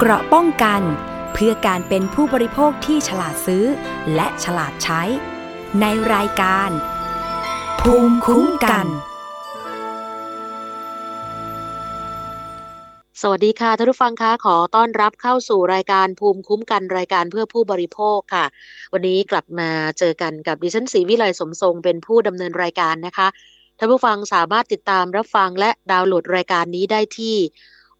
[0.00, 0.82] เกราะป้องกัน
[1.32, 3.64] เพื่อการเป็นผู้บริโภคที่ฉลาดซื้อ
[4.14, 5.02] และฉลาดใช้
[5.80, 6.70] ในรายการ
[7.80, 8.86] ภูมิคุ้มกัน
[13.20, 18.44] สวัสดีค่ะท่านผู้ฟังคะขอต้อนรับเข้าสู่รายการภูมิคุ้มกันรายการเพื่อผู้บริโภคค่ะ
[18.92, 23.28] วันนี้กลับมาเจอกันกับดิฉันศรีวิไลสมทรงเป็นผู้ดำเนินรายการนะคะ
[23.78, 27.36] ท่านผู้ฟังสามารถติดตามรับฟังและดาวน์โหลดรายการนี้ได้ที่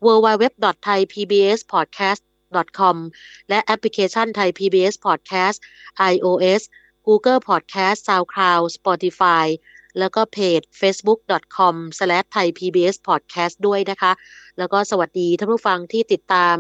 [0.05, 2.97] www.thaipbspodcast.com
[3.49, 5.59] และแอปพลิเคชัน Thai PBS Podcast
[6.13, 6.63] iOS
[7.07, 9.47] Google Podcast SoundCloud Spotify
[9.99, 14.13] แล้วก็เพจ facebook.com/thaipbspodcast ด้วยนะคะ
[14.59, 16.57] แล้วก็สวัสดีท่านผู้ฟังที่ติดตาม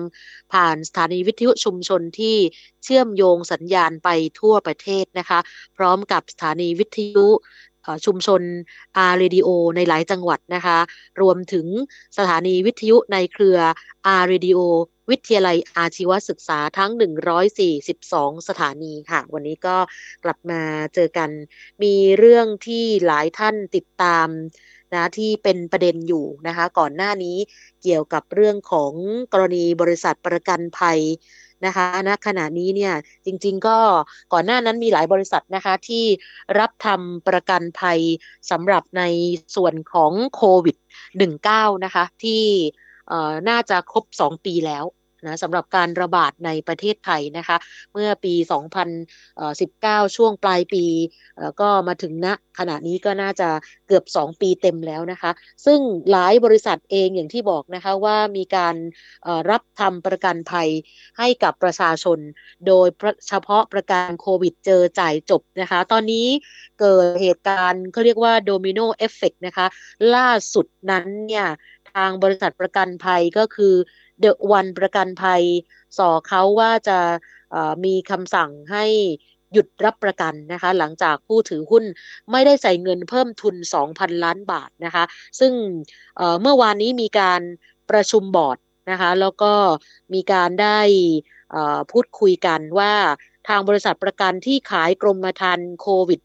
[0.52, 2.37] ผ่านสถานีวิทยุชุมชนที่
[2.84, 4.09] เชื่อมโยงสัญญาณไป
[4.41, 5.38] ทั่วประเทศนะคะ
[5.77, 7.29] พร้อมกับสถานีวิทยุ
[8.06, 8.42] ชุมชน
[8.97, 10.79] อาร์เรดิโอในหลายจังหวัดนะคะ
[11.20, 11.66] รวมถึง
[12.19, 13.59] สถานีวิทยุในเครือ
[14.06, 14.59] อาร์เรดิโอ
[15.10, 16.91] วิทยาลัยอาชีวศึกษาทั้ง
[17.69, 19.76] 142 สถานีค่ะ วันนี้ก็
[20.24, 20.63] กลับมา
[20.95, 21.30] เจอกัน
[21.82, 24.29] มีเรื่องที่หลายท่านติดตาม
[24.95, 27.37] นะที่เป็นประเด็นอยู่นะคะ ก่อนหน้านี้
[27.82, 28.93] เกี่ยวกับเรื่องของ
[29.32, 31.01] กรณีบริษัทประกันภัย
[31.66, 32.95] นะคะณขณะนี้เนี่ย
[33.26, 33.78] จริง ๆ ก็
[34.32, 36.04] ก่อนหน้านั้นมีหลายบริษัทนะคะที่
[36.59, 38.01] รับทำประกันภัย
[38.51, 39.02] สำหรับใน
[39.56, 40.76] ส่วนของโควิด
[41.30, 42.45] -19 นะคะที่
[43.48, 44.84] น่าจะครบ 2 ปีแล้ว
[45.27, 47.57] นะสำหรับการระบาดในประเทศไทยนะคะ
[47.93, 48.35] เมื่อปี
[49.25, 50.85] 2019 ช่วงปลายปี
[51.60, 52.27] ก็มาถึงณ
[52.59, 53.49] ขณะนี้ก็น่าจะ
[53.87, 55.30] เกือบ 2 ปีเต็มแล้วนะคะ
[55.66, 58.77] ซึ่งหลายบริษัทเองอย่างที่บอกนะคะว่ามีการ
[59.51, 60.69] รับทำประกันภัย
[61.19, 62.19] ให้กับประชาชน
[62.66, 62.88] โดย
[63.29, 66.27] เฉพาะประกันโควิดเจอจ่ายจบนะคะ ตอนนี้
[66.81, 69.66] เกิดเหตุการณ์เขาเรียกว่า domino effect นะคะ
[70.15, 71.47] ล่าสุดนั้นเนี่ย
[71.94, 73.75] ทางบริษัทประกันภัยก็คือ
[74.21, 75.43] เดอะวันประกันภัย
[75.99, 76.99] ส่อเค้าว่าจะ
[77.84, 78.84] มีคำสั่งให้
[79.53, 81.84] หยุดรับประกันนะคะ หลังจากผู้ถือหุ้น
[82.32, 83.54] ไม่ได้ใส่เงินเพิ่มทุน
[83.88, 85.04] 2,000 ล้านบาทนะคะ
[85.41, 85.53] ซึ่ง
[86.41, 87.41] เมื่อวานนี้มีการ
[87.91, 88.59] ประชุมบอร์ด
[88.91, 89.53] นะคะ แล้วก็
[90.15, 90.81] มีการได้
[91.92, 92.92] พูดคุยกันว่า
[93.48, 96.21] ทางบริษัทประกันที่ขายกรมธรรม์โควิด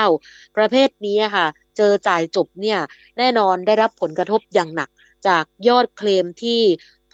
[0.00, 1.46] -19 ประเภทนี้ค่ะ
[1.76, 2.78] เจอจ่ายจบเนี่ย
[3.18, 4.90] แน่นอนได้รับผลกระทบอย่างหนัก
[5.26, 6.60] จากยอดเคลมที่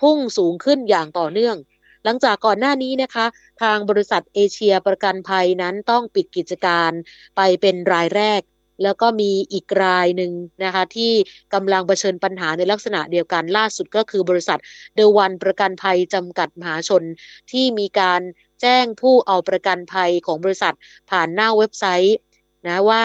[0.00, 1.56] พุ่งสูงขึ้นอย่างต่อเนื่อง
[2.04, 3.26] หลังจากก่อนหน้านี้นะคะ
[3.62, 6.90] ทางบริษัทเอเชียประกันภัยนั้นต้องปิดกิจการ
[7.36, 8.40] ไปเป็นรายแรก
[8.82, 10.32] แล้วก็มีอีกรายหนึ่ง
[10.64, 11.12] นะคะที่
[11.54, 14.58] กำลังเผชิญปัญหาในลักษณะเดียวกันล่าสุดก็คือบริษัท
[14.94, 17.02] เดวันประกันภัยจำกัดมหาชน
[17.50, 18.20] ที่มีการ
[18.60, 20.74] แจ้งผู้เอาประกันภัยของบริษัท
[21.10, 22.16] ผ่านหน้าเว็บไซต์
[22.66, 23.04] นะว่า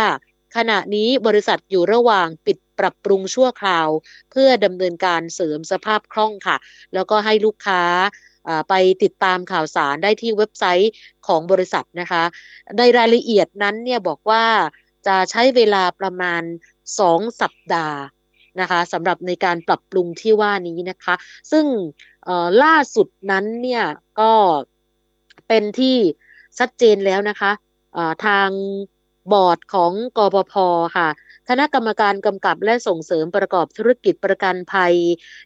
[0.56, 3.90] ขณะนี้บริษัทอยู่ระหว่างปิด ปรับปรุงชั่วคราว
[4.32, 6.58] เพื่อดำเนินการเสริมสภาพคล่องค่ะ
[6.94, 7.84] แล้วก็ให้ลูกค้า
[8.70, 8.74] ไป
[9.04, 10.92] ติดตามข่าวสารได้ที่เว็บไซต์
[11.28, 12.24] ของบริษัทนะคะ
[12.78, 14.46] ในรายละเอียดนั้นเนี่ยบอกว่า
[15.08, 16.44] จะใช้เวลาประมาณ
[17.00, 18.00] 2 สัปดาห์
[18.60, 21.16] นะคะสำหรับในการปรับปรุงที่ว่านี้นะคะ
[21.52, 21.66] ซึ่ง
[22.64, 23.84] ล่าสุดนั้นเนี่ย
[24.20, 24.32] ก็
[25.48, 25.98] เป็นที่
[26.60, 27.52] ชัดเจนแล้วนะคะ
[28.26, 28.50] ทาง
[29.34, 30.54] บอร์ดของกปพ
[30.98, 31.10] ค่ะ
[31.50, 34.96] คณะกรรมการกำกับและส่งเสริมประกอบธุรกิจประกันภัย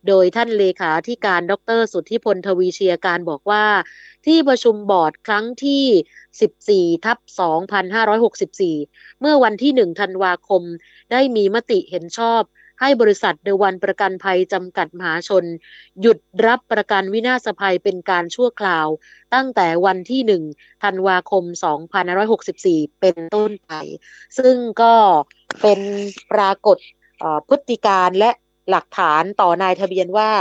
[0.07, 3.65] โดยท่านเลขาที่การดร สุทธิพลทวีเชียการบอกว่า
[4.25, 7.19] ที่ประชุมบอร์ดครั้งที่ 14 ทับ
[8.39, 10.63] 2564 เมื่อวันที่ 1 ธันวาคม
[11.11, 12.41] ได้มีมติเห็นชอบ
[12.81, 15.45] ให้บริษัทเดวันประกันภัยจำกัดมหาชน
[16.01, 18.87] หยุดรับประกันวินาศภัยเป็นการชั่วคราว
[19.33, 21.43] ตั้งแต่วันที่ 1 ธันวาคม
[22.21, 23.71] 2564 เป็นต้นไป
[24.37, 24.93] ซึ่งก็
[25.61, 25.79] เป็น
[26.31, 26.77] ปรากฏ
[27.49, 28.31] พฤติการและ
[28.69, 30.31] หลักฐานต่อนายทะเบียนว่า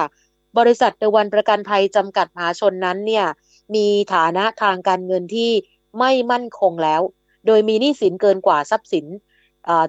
[0.58, 3.26] บริษัทเดวันประกันภัยจำกัดมหาชนนั้นเนี่ย
[3.74, 5.50] มีฐานะทางการเงินที่
[5.98, 7.02] ไม่มั่นคงแล้ว
[7.46, 9.06] โดยมีหนี้สินเกินกว่าทรัพย์สิน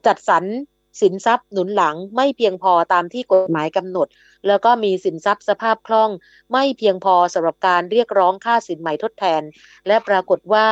[0.06, 0.44] จัดสรร
[1.02, 4.08] สินทรัพย์หนุนหลังไม่เพียงพอตามที่กฎหมายกำหนด
[4.48, 6.10] แล้วก็มีสินทรัพย์สภาพคล่อง
[6.52, 9.42] ไม่เพียงพอสำหรับการเรียกร้องค่าสินใหม่ทดแทน
[9.88, 10.68] และปรากฏว่า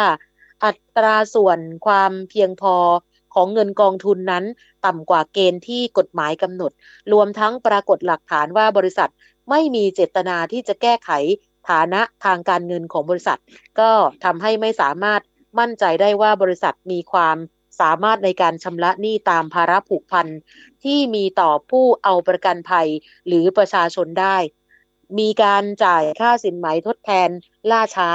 [0.65, 2.75] อัตราส่วนความเพียงพอ
[3.35, 4.43] ของเงินกองทุนนั้น
[4.85, 6.71] ต่ำกว่าเกณฑ์ที่กฎหมายกำหนด
[7.13, 9.09] รวมทั้งปรากฏหลักฐานว่าบริษัท
[9.49, 11.11] ไม่มีเจตนาที่จะแก้ไข
[11.69, 13.39] ฐานะทางการเงินของบริษัท
[13.79, 13.91] ก็
[14.23, 15.21] ทำให้ไม่สามารถ
[15.59, 17.37] มั่นใจได้ว่าบริษัทมีความ
[17.79, 20.27] สามารถในการชำระหนี้ตามภาระผูกพัน
[20.83, 22.87] ที่มีต่อผู้เอาประกันภัย
[23.27, 24.37] หรือประชาชนได้
[25.19, 27.29] มีการจ่ายค่าสินไหมทดแทน
[27.71, 28.09] ล่าช้า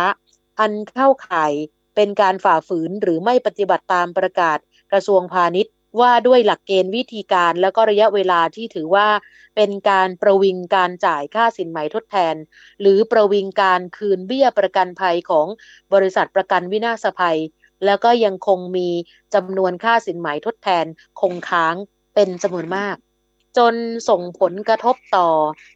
[0.58, 1.52] อันเข้าข่าย
[1.94, 4.58] เป็นการฝ่าฝืนหรือไม่ปฏิบัติตามประกาศ
[4.92, 9.08] กระทรวงพาณิชย์ว่าด้วยหลักเกณฑ์วิธีการแล้วก็ระยะเวลาที่ถือว่า
[9.56, 12.34] เป็นการประวิงการจ่ายค่าสินไหมทดแทน
[12.80, 15.46] หรือประวิงการคืนเบี้ยประกันภัยของ
[15.92, 17.38] บริษัทประกันวินาศภัย
[17.84, 18.88] แล้วก็ยังคงมี
[19.34, 20.86] จำนวนค่าสินไหมทดแทน
[21.20, 21.74] คงค้าง
[22.14, 22.96] เป็นจำนวนมาก
[23.58, 23.74] จน
[24.08, 25.28] ส่งผลกระทบต่อ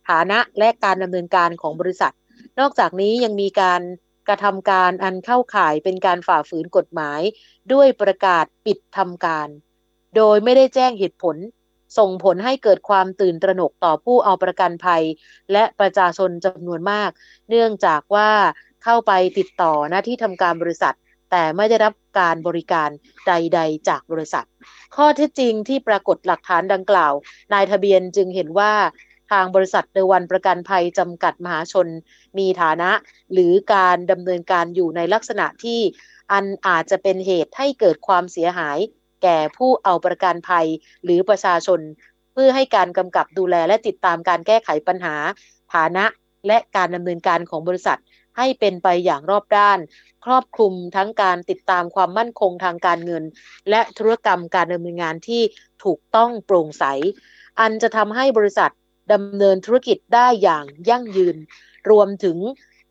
[0.09, 2.13] ฐานะและการดำเนินการของบริษัท
[2.61, 3.81] นอกจากนี้ยังมีการ
[4.29, 7.21] กระทำการอันเข้าข่ายเป็นการฝ่าฝืนกฎหมาย
[7.73, 9.49] ด้วยประกาศปิดทำการ
[10.17, 11.37] โดยไม่ได้แจ้งเหตุผล
[11.99, 15.03] ส่งผลให้เกิดความตื่นตระหนกต่อผู้เอาประกันภัย
[15.53, 17.11] และประชาชนจำนวนมาก
[17.49, 18.31] เนื่องจากว่า
[18.85, 20.95] เข้าไปติดต่อหน้าที่ทำการบริษัท
[21.31, 22.89] แต่ไม่ได้รับการบริการ
[23.27, 24.47] ใด ๆ จากบริษัท
[24.97, 27.13] ข้อเท็จจริงที่ปรากฏหลักฐานดังกล่าว
[27.53, 31.89] นายทะเบียนจึงเห็นว่าางบริษัทเดวันประกันภัยจำกัดมหาชน
[32.39, 32.91] มีฐานะ
[33.33, 35.81] หรือการดำเนินการอยู่ในลักษณะที่
[36.33, 38.79] อันอาจจะเป็นเหตุให้เกิดความเสียหาย
[39.23, 40.67] แก่ผู้เอาประกันภัย
[41.05, 41.81] หรือประชาชน
[42.33, 45.17] เพื่อให้การกำกับดูแลและติดตามการแก้ไขปัญหา
[45.75, 46.05] ฐานะ
[46.47, 47.99] และการดำเนินการของบริษัท
[48.39, 49.79] ให้เป็นไปอย่างรอบด้าน
[50.25, 53.25] ครอบคลุมทั้งการติดตามความมั่นคงทางการเงิน
[53.71, 55.43] และธุรกรรมการดำเนินงานที่
[55.85, 56.85] ถูกต้องโปร่งใส
[57.61, 58.71] อันจะทำให้บริษัท
[59.13, 61.37] ดำเนินธุรกิจได้อย่างยั่งยืน
[61.91, 62.39] รวมถึง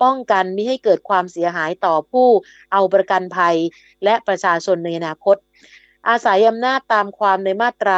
[0.04, 2.28] ป้องกันมิให้เกิดความเสียหายต่อผู้
[2.72, 3.56] เอาประกันภัย
[4.04, 5.38] และประชาชนในอนาคต
[6.10, 7.98] อาศัยอำนาจตามความในมาตรา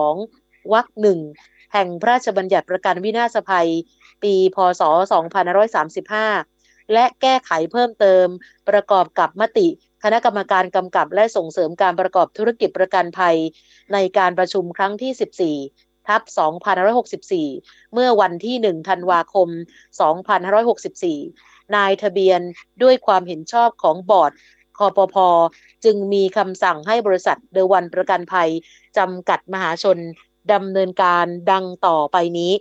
[0.00, 1.20] 52 วรรคหนึ่ง
[1.72, 3.68] แห่งพระราชบัญญัติประกันวินาศภัย
[4.22, 4.82] ปี พศ
[6.06, 8.26] 2535 และแก้ไขเพิ่มเติม
[8.68, 9.68] ประกอบกับมติ
[10.04, 13.36] คณะกรรมการกำกับและส่งเสริมการประกอบธุรกิจประกันภัย
[13.92, 16.22] ในการประชุมครั้งที่ 14 ทับ
[17.02, 19.48] 2564 เมื่อวันที่ 1 ธันวาคม
[20.82, 22.40] 2564 นายทะเบียน
[22.82, 24.32] ด้วยความเห็นชอบของบอร์ด
[24.78, 25.16] คอปพ
[25.84, 28.50] จึงมีคำสั่งให้บริษัทเดวันประกันภัย
[28.98, 29.98] จำกัดมหาชน
[30.52, 32.52] ดำเนินการดังต่อไปนี้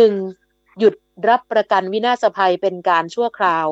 [0.00, 0.78] 1.
[0.78, 0.94] หยุด
[1.28, 3.66] รับประกันวินาศภัยเป็นการชั่วคราว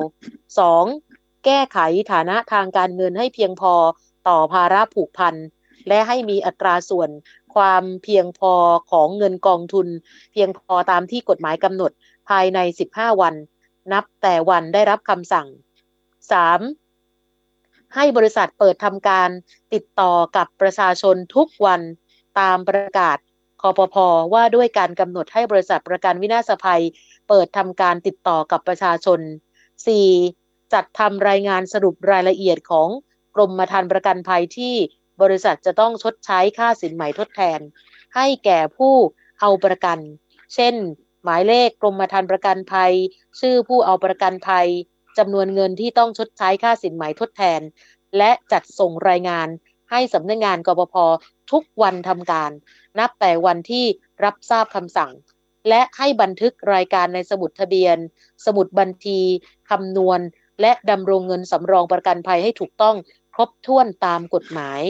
[0.69, 1.45] 2.
[1.45, 1.77] แก้ไข
[2.11, 3.73] ฐานะทางการเงินให้เพียงพอ
[4.27, 5.35] ต่อภาระผูกพัน
[5.87, 7.09] และให้มีอัตราส่วน
[7.55, 8.53] ความเพียงพอ
[8.91, 9.87] ของเงินกองทุน
[10.31, 11.91] เพียงพอตามที่กฎหมายกำหนด
[12.29, 12.59] ภายใน
[12.91, 13.35] 15 วัน
[13.91, 15.47] นับแต่วันได้รับคำสั่ง
[17.11, 17.95] 3.
[17.95, 19.29] ให้บริษัทเปิดทำการ
[19.73, 21.81] ติดต่อกับประชาชนทุกวัน
[22.39, 23.17] ตามประกาศ
[23.61, 26.83] คอปพอว่าด้วยการกำหนดให้บริษัทประกันวินาศภัย
[27.29, 29.19] เปิดทำการติดต่อกับประชาชน
[29.97, 30.73] 4.
[30.73, 32.87] จัดทำรายงานสรุปรายละเอียดของ
[33.35, 34.75] กรมธรรม์ประกันภัยที่
[35.21, 37.59] บริษัทจะต้องชดใช้ค่าสินไหมทดแทน
[38.15, 38.95] ให้แก่ผู้
[39.41, 39.99] เอาประกัน
[40.55, 40.75] เช่น
[41.23, 42.93] หมายเลขกรมธรรม์ประกันภัย
[43.39, 44.67] ชื่อผู้เอาประกันภัย
[45.17, 47.61] จำนวนเงินที่ต้องชดใช้ค่าสินไหมทดแทน
[48.17, 49.47] และจัดส่งรายงาน
[49.91, 50.95] ให้สำนักงงานกบพ
[51.51, 52.51] ทุกวันทำการ
[52.99, 53.85] นับแต่วันที่
[54.23, 55.11] รับทราบคำสั่ง
[55.69, 57.97] และให้บันทึกรายการในสมุดทะเบียน
[58.45, 59.19] สมุดบัญชี
[59.69, 60.19] คำนวณ
[60.61, 62.95] และดำรงเงินสำรองประกันภัยให้ถูกต้อง
[63.33, 64.81] ครบถ้วนตามกฎหมาย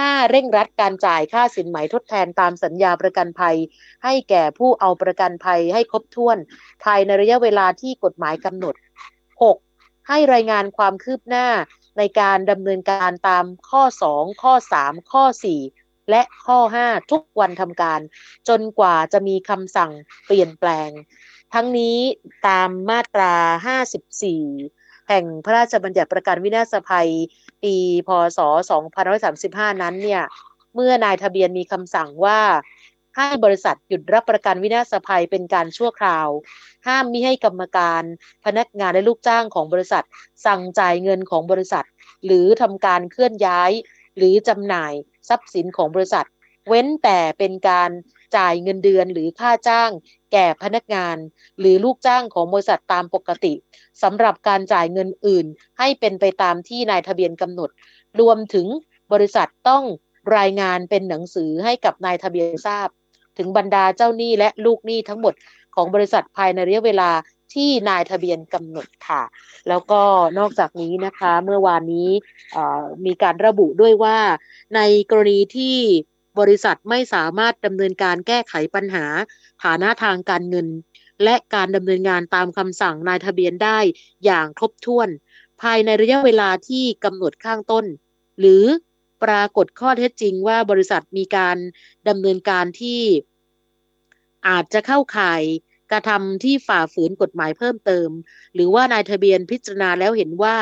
[0.00, 0.30] 5.
[0.30, 3.56] เร่งรัดการจ่ายค่าสินไหมทดแทนตามสัญญาประกันภัย
[4.04, 6.38] ให้แก่ผู้เอาประกันภัยให้ครบถ้วน
[6.84, 8.74] ภายในระยะเวลาที่กฎหมายกำหนด
[9.42, 10.08] 6.
[10.08, 11.46] ให้รายงานความคืบหน้า
[11.98, 15.24] ในการดำเนินการตามข้อ 2 ข้อ 3 ข้อ
[15.66, 18.00] 4 และข้อ 5 ทุกวันทำการ
[18.48, 19.92] จนกว่าจะมีคำสั่ง
[20.26, 20.90] เปลี่ยนแปลง
[21.54, 21.98] ทั้งนี้
[22.48, 23.34] ตามมาตรา
[23.80, 27.10] 54 แห่งพระราชบัญญัติประกันวินาศภัย
[27.62, 27.74] ปี
[28.08, 28.38] พศ
[29.10, 30.22] 2535 นั้นเนี่ย
[30.74, 32.40] เมื่อนายทะเบียนมีคำสั่งว่า
[33.16, 36.28] ให้บริษัทหยุดรับประกันวินาศภัยเป็นการชั่วคราว
[36.86, 38.02] ห้ามมิให้กรรมการ
[38.44, 40.04] พนักงานและลูกจ้างของบริษัท
[40.46, 41.86] สั่งจ่ายเงินของบริษัท
[42.24, 43.70] หรือทำการเคลื่อนย้าย
[44.16, 44.92] หรือจำหน่าย
[45.28, 46.26] ทรัพย์สินของบริษัท
[46.68, 47.90] เว้นแต่เป็นการ
[48.36, 49.90] จ่ายเงินเดือนหรือค่าจ้าง
[50.32, 51.16] แก่พนักงาน
[51.58, 53.52] หรือลูกจ้างของบริษัทตามปกติ
[54.02, 55.46] สำหรับการจ่ายเงินอื่น
[55.78, 57.70] ให้เป็นไปตามที่นายทะเบียนกำหนด
[58.20, 58.66] รวมถึง
[59.12, 59.84] บริษัทต้อง
[60.36, 62.88] รายงานเป็นหนังสือให้กับนายทะเบียนทราบ
[63.38, 65.34] ถึงบรรดาเจ้าหนี้และลูกหนี้ทั้งหมด
[65.74, 67.10] ของบริษัทภายในระยะเวลา
[67.54, 69.22] ที่นายทะเบียนกำหนดค่ะ
[69.68, 70.02] แล้วก็
[70.38, 72.08] นอกจากนี้นะคะ เมื่อวานนี้
[73.06, 74.18] มีการระบุด้วยว่า
[74.76, 75.78] ในกรณีที่
[76.38, 79.06] บริษัทไม่สามารถดำเนินการแก้ไขปัญหา
[79.62, 80.68] ฐานะทางการเงิน
[81.24, 83.78] และการดำเนินงานตามคำสั่งนายทะเบียนได้
[84.24, 85.08] อย่างครบถ้วน
[85.62, 87.84] ภายในระยะเวลาที่กำหนดข้างต้น
[88.40, 88.64] หรือ
[89.22, 91.56] ปรากฏข้อเท็จจริงว่าบริษัทมีการ
[92.08, 93.02] ดำเนินการที่
[94.48, 95.42] อาจจะเข้าข่าย
[95.90, 98.08] กระทำที่ฝ่าฝืนกฎหมายเพิ่มเติม
[98.54, 100.56] หรือว่านายทะเบียนพิจารณาแล้วเห็นว่า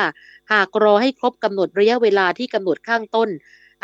[0.51, 3.29] หากรอให้ครบกำหนดระยะเวลาที่กำหนดข้างต้น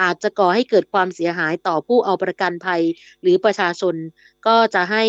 [0.01, 2.81] อาจจะก่อให้เกิดความเสียหายต่อผู้เอาประกันภัย
[3.21, 3.95] หรือประชาชน
[4.47, 5.03] ก็จะให้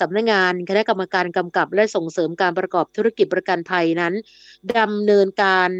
[0.00, 4.14] สำนักงงานคณะกรรมการกำกับ และส่งเสริมการประกอบธุรกิจประกันภัยนั้น
[4.78, 5.70] ดำเนินการ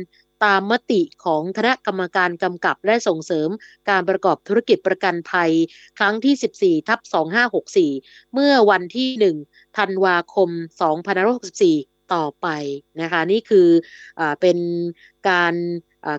[0.45, 3.49] ตามมติของคณะกรรมการกำกับและส่งเสริม
[3.91, 5.51] การประกอบธุรกิจประกันภัย
[5.99, 7.01] ครั้งที่ 14ทับ
[7.67, 9.09] 2564 เมื่อวันที่
[9.53, 10.51] 1 ธันวาคม
[11.31, 12.49] 2564 ต่อไป
[13.01, 13.69] นะคะ นี่คือ
[14.21, 14.59] อเป็น
[15.29, 15.55] การ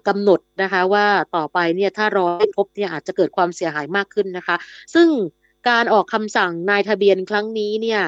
[0.08, 4.56] กำหนดนะคะว่าต่อไปเนี่ยถ้ารอให้พบเนี่ยอาจจะเกิดความเสียหายมากขึ้นนะคะ
[4.94, 5.08] ซึ่ง
[5.70, 8.02] การออกคำสั่งนายทะเบียนครั้งนี้เนี่ย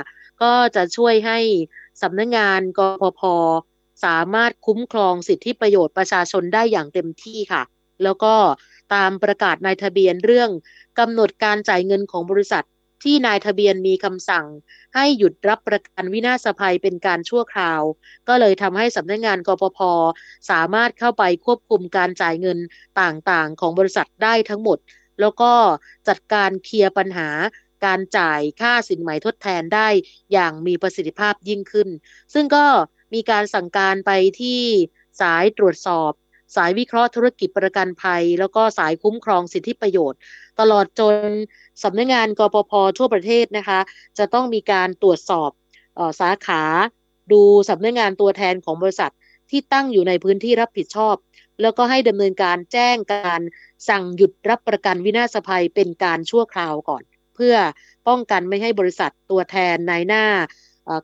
[0.43, 1.39] ก็จะช่วยให้
[2.01, 3.21] สำนักงงานกพพ
[4.05, 7.63] สามารถคุ้มครองสิทธิประโยชน์ประชาชนได้อย่างเต็มที่ค่ะ
[8.03, 8.33] แล้วก็
[8.93, 10.49] ตามประกาศนายทะเบียนเรื่อง
[10.99, 12.63] กำหนดการจ่ายเงินของบริษัท
[13.03, 14.45] ที่นายทะเบียนมีคำสั่ง
[14.95, 17.81] ให้หยุดรับประกันวินาศภัยเป็นการชั่วคราว
[18.27, 19.79] ก็เลยทำให้สำนักงงานกปพ
[20.49, 22.59] สามารถเข้าไปควบคุมการจ่ายเงิน
[23.01, 24.77] ต่างๆ ของบริษัทได้ทั้งหมด
[25.19, 25.51] แล้วก็
[26.07, 27.29] จัดการเคลียร์ปัญหา
[27.85, 29.87] การจ่ายค่าสินไหมทดแทนได้
[30.33, 31.89] อย่างมีประสิทธิภาพยิ่งขึ้น
[32.33, 32.65] ซึ่งก็
[33.13, 34.11] มีการสั่งการไป
[34.41, 34.61] ที่
[35.21, 36.11] สายตรวจสอบ
[36.55, 40.19] สายวิเคราะห์ธุรกิจประกันภัย แล้วก็สายคุ้มครองสิทธิประโยชน์
[40.59, 41.15] ตลอดจน
[41.83, 43.79] สำนักงงานกปพทั่วประเทศนะคะ
[44.17, 45.49] จะต้องมีการตรวจสอบ
[45.97, 46.63] ออสาขา
[47.31, 49.11] ดูสำนักงงานตัวแทนของบริษัท
[49.49, 51.15] ที่ตั้งอยู่ในพื้นที่รับผิดชอบ
[51.61, 53.41] แล้วก็ให้ดำเนินการแจ้งการ
[53.89, 57.03] สั่งหยุดรับประกันวินาศภัยเป็นการชั่วคราวก่อน
[57.35, 57.55] เพื่อ
[58.07, 60.25] ป้องกันไม่ให้บริษัทตัวแทนนายหน้า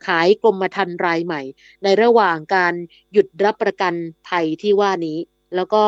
[0.08, 1.42] ขายกรมธรรม์รายใหม่
[1.84, 2.74] ในระหว่างการ
[3.12, 3.94] หยุดรับประกัน
[4.28, 5.18] ภัยที่ว่านี้
[5.56, 5.84] แล้วก็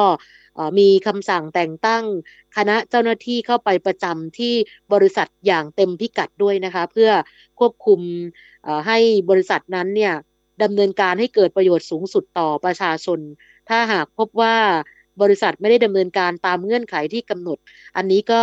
[0.79, 2.03] มีคำสั่งแต่งตั้ง
[2.57, 4.53] คณะเจ้าหน้าที่เข้าไปประจำที่
[4.93, 7.11] บริษัทอย่างเต็มพิกัดด้วยนะคะ เพื่อ
[7.59, 7.99] ควบคุม
[8.87, 8.97] ให้
[9.29, 10.13] บริษัทนั้นเนี่ย
[10.63, 13.19] ดำเนินการให้เกิดประโยชน์สูงสุดต่อประชาชน
[13.69, 14.55] ถ้าหากพบว่า
[15.21, 17.57] บริษัทไม่ได้ดำเนินการตามเงื่อนไขที่กำหนด
[17.95, 18.41] อันนี้ก็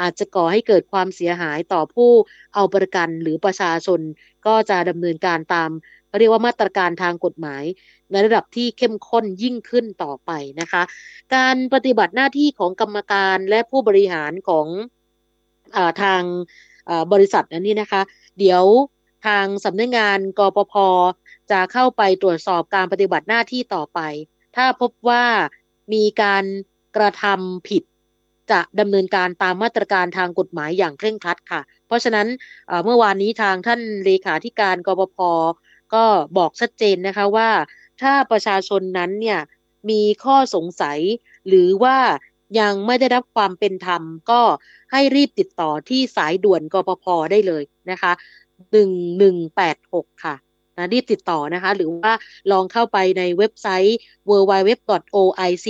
[0.00, 2.10] อาจจะก่อให้เกิดความเสียหายต่อผู้
[2.54, 4.00] เอาประกันหรือประชาชน
[4.46, 5.70] ก็จะดำเนินการตาม
[6.18, 7.64] เรียกว่ามาตรการทางกฎหมาย
[8.10, 10.30] ในระดับที่เข้มข้นยิ่งขึ้นต่อไป
[10.60, 10.82] นะคะ
[11.34, 14.66] การปฏิบัติหน้าที่ของกรรมการและผู้บริหารของ
[15.76, 16.22] อทาง
[17.12, 18.02] บริษัทนั้นนี่นะคะ
[18.38, 18.64] เดี๋ยว
[19.26, 20.74] ทางสำนักงงานกปพ
[21.50, 24.00] จะเข้าไปตรวจสอบการปฏิบัติหน้าที่ต่อไป
[24.56, 25.24] ถ้าพบว่า
[25.92, 26.44] มีการ
[26.96, 27.82] กระทำผิด
[28.50, 31.60] จะดำเนินการตามมาตรการทางกฎหมายอย่างเคร่งครัดค่ะ
[31.92, 32.26] ราะฉะนั้น
[32.84, 35.18] เมื่อวานนี้ทางท่านเลขาธิการกบพ
[35.94, 36.04] ก็
[36.38, 37.50] บอกชัดเจนนะคะว่า
[38.02, 39.40] ถ้าประชาชนนั้นเนี่ย
[39.90, 40.98] มีข้อสงสัย
[41.48, 41.96] หรือว่า
[42.60, 44.40] ยังไม่ได้รับความเป็นธรรม ก็
[44.92, 48.12] ให้รีบติดต่อที่สายด่วนกปพได้เลยนะคะ
[49.32, 50.34] 1186 ค่ะ
[50.76, 52.12] นะรีบติดต่อนะคะ หรือว่า
[52.52, 53.98] ลองเข้าไปในเว็บไซต์
[54.30, 55.68] www.oic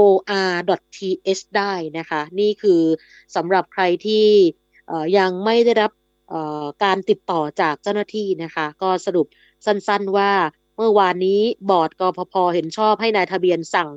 [0.00, 2.82] or.th ได้นะคะ นี่คือ
[3.36, 4.26] สำหรับใครที่
[5.18, 5.92] ยังไม่ได้รับ
[6.84, 9.26] การติดต่อจากเจ้าหน้าที่นะคะ ก็สรุป
[9.66, 10.32] สั้นๆว่า
[10.76, 13.88] เมื่อวานนี้บอร์ดกพพเห็นชอบให้นายทะเบียนสั่ง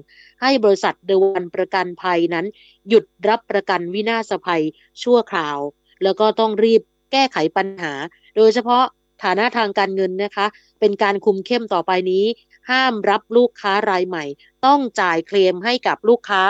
[0.42, 2.46] ให้บริษัทเดวันประกันภัยนั้น
[2.90, 4.64] หยุดรับประกันวินาศภัย
[5.04, 5.60] ชั่วคราว
[6.04, 7.94] แล้วก็ต้องรีบแก้ไขปัญหา
[8.38, 8.84] โดยเฉพาะ
[9.24, 10.46] ฐานะทางการเงินนะคะ
[10.80, 12.26] เป็นการคุมเข้มต่อไปนี้
[12.70, 14.26] ห้ามรับลูกค้ารายใหม่
[14.66, 16.42] ต้องจ่ายเคลมให้กับลูกค้า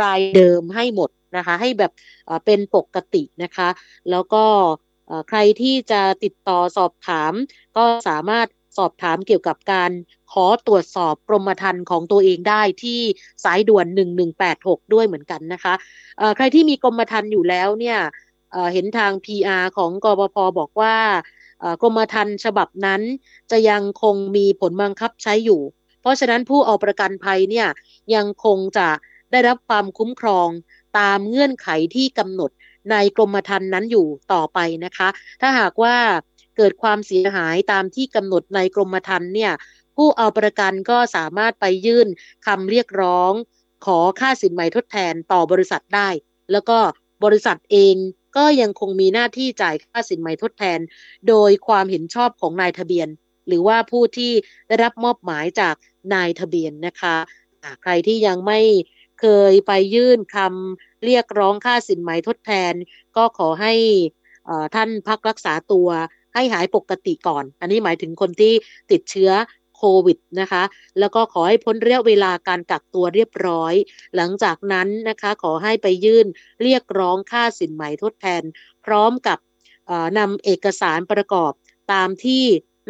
[0.00, 1.92] รายเดิมให้หมดนะคะ ให้แบบ
[2.44, 3.68] เป็นปกตินะคะ
[4.10, 4.44] แล้วก็
[5.28, 7.32] ใครที่จะติดต่อสอบถาม
[7.76, 8.46] ก็สามารถ
[8.78, 9.90] สอบถามเกี่ยวกับการ
[10.32, 13.00] ขอตรวจสอบกรมธรรม์ของตัวเองได้ที่
[13.44, 13.86] สายด่วน
[14.40, 15.74] 1186 ด้วยเหมือนกันนะคะ
[16.36, 17.98] ใครที่มีกรมธรรม์อยู่แล้วเนี่ย
[18.72, 20.96] เห็นทาง PR ของกบพบอกว่า
[21.82, 23.02] กรมธรรม์ฉบับนั้น
[23.50, 25.60] จะยังคงมีผลบังคับใช้อยู่
[26.00, 27.68] เพราะฉะนั้นผู้เอาประกันภัยเนี่ย
[28.14, 28.88] ยังคงจะ
[29.30, 30.48] ได้รับความคุ้มครอง
[30.98, 32.50] ตามเงื่อนไขที่กำหนด
[32.90, 35.08] ในกรมธรรม์นั้นอยู่ต่อไปนะคะ
[35.40, 35.96] ถ้าหากว่า
[36.56, 39.52] เกิดความเสียหายตามที่กำหนดในกรมธรรม์เนี่ย
[39.96, 42.08] ผู้เอาประกันก็สามารถไปยื่น
[42.46, 43.32] คำเรียกร้อง
[43.86, 46.08] ขอค่าสินไหมทดแทนต่อบริษัทได้
[46.52, 46.78] แล้วก็
[47.24, 47.96] บริษัทเอง
[48.36, 50.80] ก็ยังคงมีหน้าที่จ่ายค่าสินไหมทดแทน
[51.28, 53.08] โดยความเห็นชอบของนายทะเบียน
[53.48, 54.32] หรือว่าผู้ที่
[54.68, 55.74] ได้รับมอบหมายจาก
[56.14, 57.16] นายทะเบียนนะคะ
[57.82, 58.60] ใครที่ยังไม่
[59.20, 62.74] เคยไปยื่นคำเรียกร้องค่าสินไหมทดแทน
[63.16, 63.74] ก็ขอให้
[64.74, 65.88] ท่านพักรักษาตัว
[66.34, 68.52] ให้หายปกติก่อน อันนี้หมายถึงคนที่
[68.90, 69.30] ติดเชื้อ
[69.80, 70.62] โควิดนะคะ
[70.98, 73.74] แล้วก็ขอให้พ้นระยะเวลาการกักตัวเรียบร้อย
[74.16, 76.26] หลังจากนั้นนะคะขอให้ไปยื่น
[76.62, 78.42] เรียกร้องค่าสินไหมทดแทน
[78.84, 79.38] พร้อมกับ
[80.18, 81.52] นำเอกสารประกอบ
[81.92, 82.44] ตามที่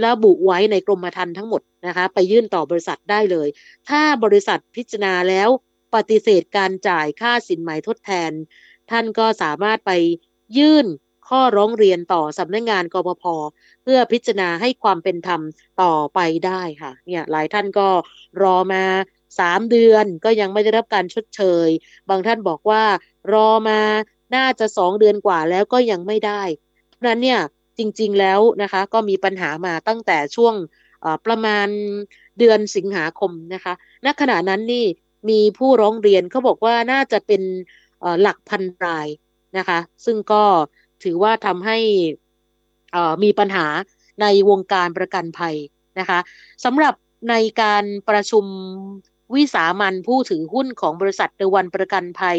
[0.07, 3.49] ระบุไว้ในกรมธรรม์ทั้งหมดนะคะไปยื่นต่อบริษัทได้เลย
[3.89, 5.49] ถ้าบริษัทพิจารณาแล้ว
[5.95, 8.33] ปฏิเสธการจ่ายค่าสินไหมทดแทน
[8.91, 9.93] ท่านก็สามารถไป
[10.59, 10.87] ยื่น
[11.31, 13.25] ข้อร้องเรียนต่อสำนักงงานกปพ
[13.83, 15.41] เพื่อพิจารณาให้ความเป็นธรรม
[15.83, 17.89] ต่อไปได้ค่ะเนี่ยหลายท่านก็
[18.43, 18.85] รอมา
[19.39, 21.69] สามเดือนก็ยังไม่ได้รับการชดเชย
[22.09, 22.85] บางท่านบอกว่า
[23.33, 23.81] รอมา
[24.35, 26.43] น่าจะสองเดือนกว่าแล้วก็ยังไม่ได้
[26.97, 27.41] เพราะนั้นเนี่ย
[27.79, 30.55] จริงๆแล้วนะคะก็มีปัญหามาตั้งแต่ช่วง
[31.27, 31.69] ประมาณ
[32.39, 33.73] เดือนสิงหาคมนะคะ
[34.05, 34.87] ณขณะนั้นนี่
[35.31, 37.43] มีผู้ร้องเรียนเขาบอกว่าน่าจะเป็น
[38.23, 39.09] หลักพันราย
[39.59, 40.43] นะคะ ซึ่งก็
[41.05, 41.79] ถือว่าทำให้
[43.23, 43.67] มีปัญหา
[44.23, 45.57] ในวงการประกันภัย
[45.99, 46.19] นะคะ
[46.65, 46.95] สำหรับ
[47.31, 48.45] ในการประชุม
[49.35, 52.39] วิสามันผู้ถือหุ้นของบริษัทเดวันประกันภัย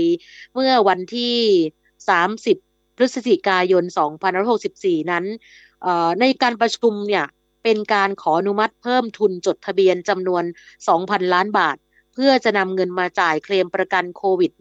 [0.54, 1.36] เมื่อวันที่
[2.36, 3.84] 30 พฤศจิกายน
[4.48, 5.26] 2564 นั้น
[6.20, 7.26] ในการประชุมเนี่ย
[7.64, 10.44] เป็นการขออนุมัติเพิ่มทุนจดทะเบียนจำนวน
[10.88, 11.78] 2,000 ล้านบาท
[12.14, 14.52] เพื่อจะนำเงินมาจ่ายเคลมประกันโควิด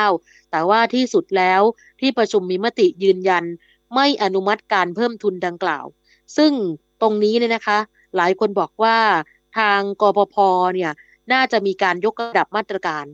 [0.00, 1.62] -19 แต่ว่าที่สุดแล้ว
[2.00, 3.44] ที่ประชุมมีมติยืนยัน
[3.94, 5.84] ไม่อนุมัติการเพิ่มทุนดังกล่าว
[6.36, 6.52] ซึ่ง
[7.00, 7.78] ตรงนี้เนี่ยนะคะ
[8.16, 8.96] หลายคนบอกว่า
[9.58, 10.36] ทางกปพ
[10.74, 10.92] เนี่ย
[11.32, 13.04] น่าจะมีการยกระดับมาตรการ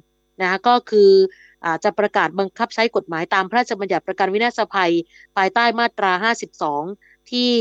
[0.41, 1.11] นะคะก็คือ
[1.65, 4.93] อาจะประกาศบังคับใช้กฎหมายตามพระราชบัญญัติประกันวินาศภัย
[5.37, 6.13] ภายใต้มาตรา
[6.83, 7.53] 52 ที่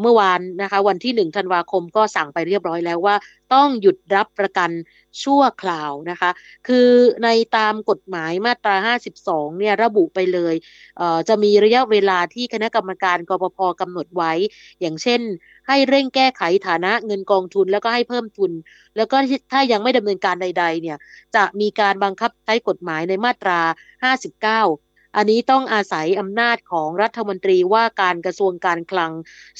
[0.00, 3.16] เมื่อวานนะคะวันที่ 1 ธันวาคมก็สั่งไปเรียบร้อยแล้วว่า
[3.54, 4.70] ต้องหยุดรับประกัน
[5.22, 6.30] ชั่วคราวนะคะ
[6.68, 6.88] คือ
[7.24, 8.76] ในตามกฎหมายมาตรา
[9.16, 10.54] 52 เนี่ยระบุไปเลย
[10.98, 14.32] เจะมีระยะเวลาที่คณะกรรมการกปพกำหนดไว้
[14.80, 15.20] อย่างเช่น
[15.68, 18.52] ให้เร่งแก้ไขฐานะเงินกองทุนแล้วก็ให้เพิ่มทุน
[18.96, 19.16] แล้วก็
[19.52, 20.98] ถ้ายังไม่ดำเนินการใด ๆ เนี่ย
[21.34, 23.60] จะมีการบังคับใช้กฎหมายในมาตรา
[24.12, 29.12] 59 อันนี้ต้องอาศัยอำนาจของรัฐมนตรีว่าการกระทรวงการคลัง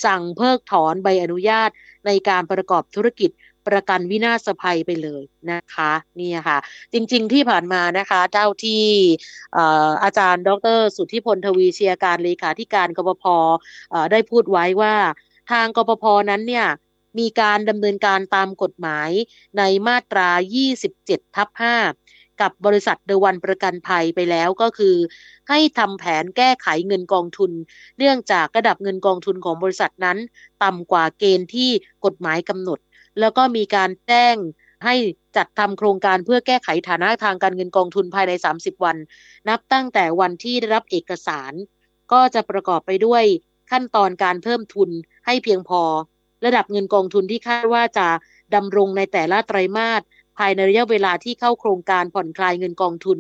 [0.05, 1.71] สั่งเพิกถอนใบอนุญาต
[2.07, 3.31] ในการประกอบธุรกิจ
[3.69, 6.59] ประกันวินาศภัยไปเลยนะคะนี่ค่ะ
[6.93, 8.85] จริงๆที่ผ่านมานะคะ เจ้าที่
[10.03, 13.25] อาจารย์ ดร สุทธิพลทวีเชียการเลขาธิการกปพ
[14.13, 14.95] ได้พูดไว้ว่า
[15.51, 16.67] ทางกปพนั้นเนี่ย
[17.19, 19.11] มีการดำเนินการตามกฎหมาย
[19.59, 20.29] ในมาตรา
[20.83, 24.97] 27 ทับ 5 กับบริษัทเดวันประกันภัยไปแล้วก็คือ
[25.49, 27.53] ให้ทำแผนแก้ไขเงินกองทุน
[27.99, 30.19] เนื่องจากระดับเงินกองทุนของบริษัทนั้น
[30.65, 31.71] ต่ำกว่าเกณฑ์ที่
[32.05, 32.79] กฎหมายกำหนด
[33.21, 34.37] แล้วก็มีการแจ้ง
[34.85, 34.95] ให้
[35.37, 38.97] จัดทำโครงการเพื่อแก้ไขฐานะทางการเงินกองทุนภายใน 30 วัน
[39.49, 41.53] นับตั้งแต่วันที่ได้รับเอกสาร
[42.13, 43.25] ก็จะประกอบไปด้วย
[43.71, 44.91] ขั้นตอนการเพิ่มทุน
[45.27, 45.83] ให้เพียงพอ
[46.45, 48.09] ระดับเงินกองทุนที่คาดว่าจะ
[48.55, 50.03] ดำรงในแต่ละไตรมาส
[50.41, 53.19] ภายในระยะเวลาที่เข้าโครงการผ่อนคลายเงินกองทุน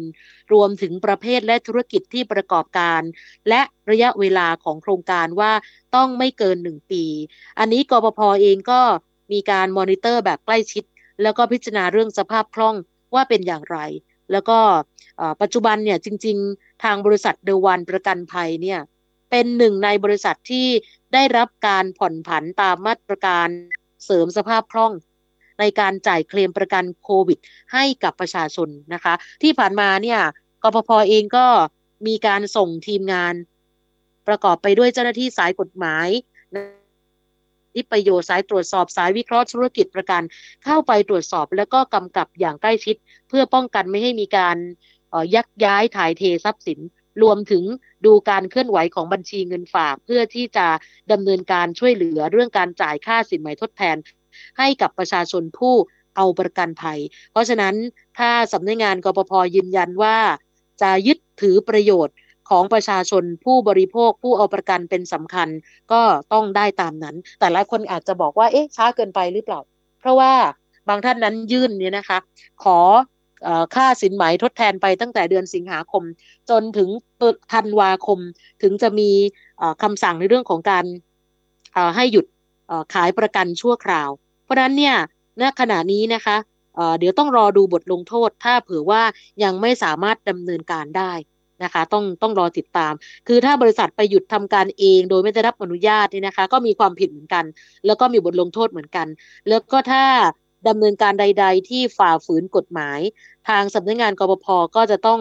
[0.52, 3.02] รวมถึงประเภทและธุรกิจที่ประกอบการ
[3.48, 5.52] และระยะเวลาของโครงการว่า
[5.96, 7.04] ต้องไม่เกินหนึ่งปี
[7.59, 8.80] อันนี้กปพอเองก็
[9.33, 10.85] มีการมอนิเตอร์แบบใกล้ชิด
[11.22, 12.76] แล้วก็พิจารณาเรื่องสภาพคล่อง
[13.14, 13.78] ว่าเป็นอย่างไร
[14.33, 14.59] แล้วก็
[15.40, 18.80] ปัจจุบันเนี่ยจริง ๆ ทางบริษัทเดวันประกันภัยเนี่ย
[19.30, 20.66] เป็นหนึ่งในบริษัทที่
[21.14, 23.48] ได้รับการผ่อนผันตามมาตรการ
[24.04, 24.92] เสริมสภาพคล่อง
[25.60, 27.38] ในการจ่ายเคลมประกันโควิด
[27.72, 30.20] ให้กับประชาชนนะคะ ที่ผ่านมาเนี่ย
[30.62, 31.46] กพพเองก็
[32.06, 33.34] มีการส่งทีมงาน
[34.28, 36.08] ประกอบไปด้วยเจ้าหน้าที่สายกฎหมาย
[37.72, 40.22] ที่ประโยชน์สายตรวจสอบสายวิเคราะห์ธุรกิจประกัน
[40.64, 42.96] เข้าไปตรวจสอบแล้วก็กำกับอย่างใกล้ชิด
[43.28, 44.56] เพื่อป้องกันไม่ให้มีการ
[45.34, 46.80] ยักย้ายถ่ายเททรัพย์สิน
[47.22, 47.64] รวมถึง
[48.06, 50.66] ดูการเคลื่อนไหวของบัญชีเงินฝาก เพื่อที่จะ
[51.12, 53.96] ดำเนินการช่วยเหลือเรื่องการจ่ายค่าสินไหมทดแทน
[54.58, 55.74] ให้กับประชาชนผู้
[56.16, 56.98] เอาประกันภัย
[57.32, 57.74] เพราะฉะนั้น
[58.18, 60.16] ถ้าสำนักงานกปพยืนยันว่า
[60.82, 62.16] จะยึดถือประโยชน์
[62.50, 65.48] ของประชาชนผู้บริโภคผู้เอาประกันเป็นสำคัญ
[65.92, 69.60] ก็ต้องได้ตามนั้น แต่หลายคนอาจจะบอกว่าเอ๊ะช้าเกินไปหรือเปล่า
[70.00, 70.32] เพราะว่า
[70.88, 72.18] บางท่านนั้นยื่นเนี่ยนะคะ
[72.64, 72.78] ขอ
[73.74, 76.02] ค่าสินไหมทดแทนไปตั้งแต่เดือนสิงหาคม
[76.50, 76.88] จนถึง
[77.52, 78.18] ธันวาคม
[78.62, 79.10] ถึงจะมี
[79.82, 80.84] คำสั่งในเรื่องของการ
[81.96, 82.26] ให้หยุด
[82.94, 84.11] ขายประกันชั่วคราว
[84.44, 84.96] เพราะนั้นเนี่ย
[85.40, 86.37] ณขณะนี้นะคะ
[86.98, 89.02] เดี๋ยวต้องรอดูบทลงโทษ ถ้าเผื่อว่า
[89.42, 91.12] ยังไม่สามารถดำเนินการได้
[91.62, 92.92] นะคะ ต้องต้องรอติดตาม
[93.26, 97.44] คือถ้าบริษัทไปหยุดทำการเอง โดยไม่ได้รับอนุญาตนี่นะคะ ก็มีความผิดเหมือนกัน
[97.87, 99.06] แล้วก็มีบทลงโทษเหมือนกัน
[99.48, 100.04] แล้วก็ถ้า
[100.68, 103.00] ดำเนินการใด ๆ ที่ฝ่าฝืนกฎหมาย
[103.48, 105.20] ทางสำนักงงานกบพก็จะต้อง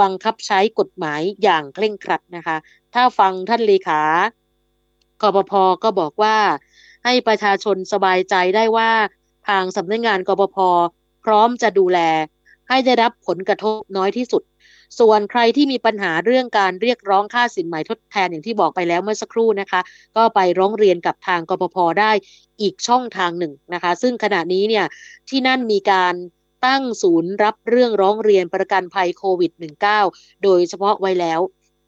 [0.00, 2.56] บังคับใช้กฎหมายอย่างเคร่งครัดนะคะ
[2.94, 4.02] ถ้าฟังท่านเลขา
[5.22, 5.52] กบพ
[5.84, 6.36] ก็บอกว่า
[7.08, 8.90] ให้ประชาชนสบายใจได้ว่า
[9.48, 10.56] ทางสำนักงงานกบพ
[11.24, 11.98] พร้อมจะดูแล
[12.68, 14.42] ให้ได้รับผลกระทบน้อยที่สุด
[14.98, 19.80] ส่วนใครที่มีปัญหาเรื่องการเรียกร้องค่าสินไหม่ทดแทนอย่างที่บอกไปแล้วเมื่อสักครู่นะคะ
[20.16, 22.12] ก็ไปร้องเรียนกับทางกบพได้
[22.60, 24.84] อีกช่องทางหนึ่งนะคะ ซึ่งขณะนี้เนี่ย
[25.28, 26.14] ที่นั่นมีการ
[26.66, 29.52] ตั้งศูนย์รับเรื่องร้องเรียนประกันภัยโควิด
[29.98, 31.40] -19 โดยเฉพาะไว้แล้ว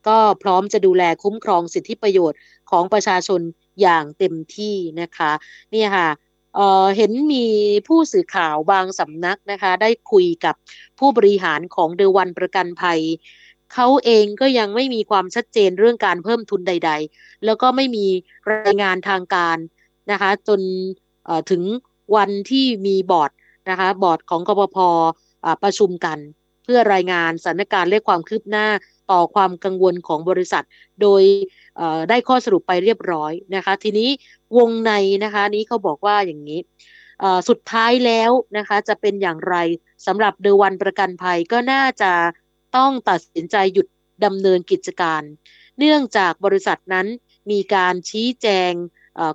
[0.06, 2.38] ก็พร้อมจะดูแลคุ้มครองสิทธิประโยชน์
[2.70, 3.40] ของประชาชน
[3.80, 5.32] อย่างเต็มที่นะคะ
[5.74, 6.08] นี่ค่ะ
[6.54, 7.46] เเห็นมี
[7.88, 10.54] ผู้สื่อข่าวบางสำนักนะคะ ได้คุยกับ
[10.98, 13.00] ผู้บริหารของเดวันประกันภัย
[13.74, 18.06] เขาเองก็ยังไม่มีความชัดเจนเรื่องการเพิ่มทุนใด ๆ แล้วก็ไม่มี
[18.50, 19.58] รายงานทางการ
[20.10, 20.60] นะคะ จน
[21.50, 21.62] ถึง
[22.16, 23.30] วันที่มีบอร์ด
[23.70, 24.76] นะคะบอร์ดของกบพ
[25.62, 26.18] ประชุมกัน
[26.68, 28.66] พื่อรายงานสถานการณ์และความคืบหน้า
[29.10, 30.64] ต่อความกังวลของบริษัท
[31.02, 31.22] โดย
[32.08, 34.08] ได้ข้อสรุปไปเรียบร้อยนะคะ ทีนี้
[34.56, 34.92] วงใน
[35.24, 36.60] นะคะนี้เขาบอกว่าอย่างนี้
[37.48, 39.56] สุดท้ายแล้วนะคะจะเป็นอย่างไร
[40.06, 42.12] สำหรับเดวันประกันภัยก็น่าจะ
[42.76, 43.86] ต้องตัดสินใจหยุด
[44.24, 45.22] ดำเนินกิจการ
[45.78, 47.06] เนื่องจากบริษัทนั้น
[47.50, 48.72] มีการชี้แจง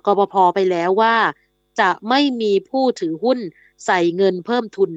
[0.06, 1.16] กบพไปแล้วว่า
[1.80, 3.38] จะไม่มีผู้ถือหุ้น
[3.86, 4.90] ใส่เงินเพิ่มทุน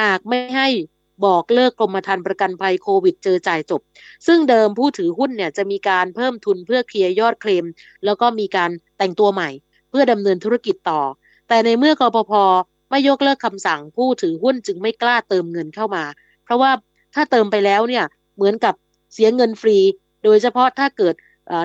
[0.00, 0.68] หากไม่ให้
[1.24, 3.80] บอกเลิกกรมธรรม์ประกันภัยโควิดเจอจ่ายจบ
[4.26, 7.64] ซึ่งเดิมผู้ถือหุ้นเนี่ยจะมีการเพิ่มทุนเพื่อเคลียร์ยอดเคลม
[8.04, 9.50] แล้วก็มีการแต่งตัวใหม่
[9.90, 11.00] เพื่อดำเนินธุรกิจต่อ
[11.48, 12.32] แต่ในเมื่อกปพ
[12.90, 16.04] ไม่ยกเลิกคำสั่งผู้ถือหุ้นจึงไม่กล้าเติมเงินเข้ามา
[16.44, 16.70] เพราะว่า
[17.14, 18.04] ถ้าเติมไปแล้วเนี่ย
[18.36, 18.74] เหมือนกับ
[19.12, 19.78] เสียเงินฟรี
[20.24, 21.14] โดยเฉพาะถ้าเกิด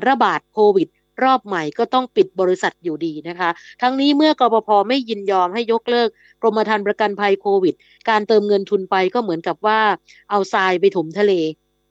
[0.08, 0.88] ระบาดโควิด
[1.24, 3.50] รอบใหม่ก็ต้องปิดบริษัทอยู่ดีนะคะ
[3.82, 6.10] ทั้งนี้เมื่อกปพไม่ยินยอมให้ยกเลิก
[6.42, 7.76] กรมธรรม์ประกันภัยโควิด
[8.10, 9.82] การเติมเงินทุนไปก็เหมือนกับว่า
[10.30, 11.34] เอาทรายไปถมทะเล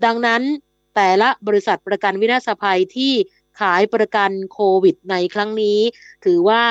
[0.04, 0.42] ดังนั้น
[0.94, 3.12] แต่ละบริษัทประกันวินาศภัยที่
[3.60, 5.78] ขายประกันโควิดในครั้งนี้
[6.24, 6.62] ถือว่า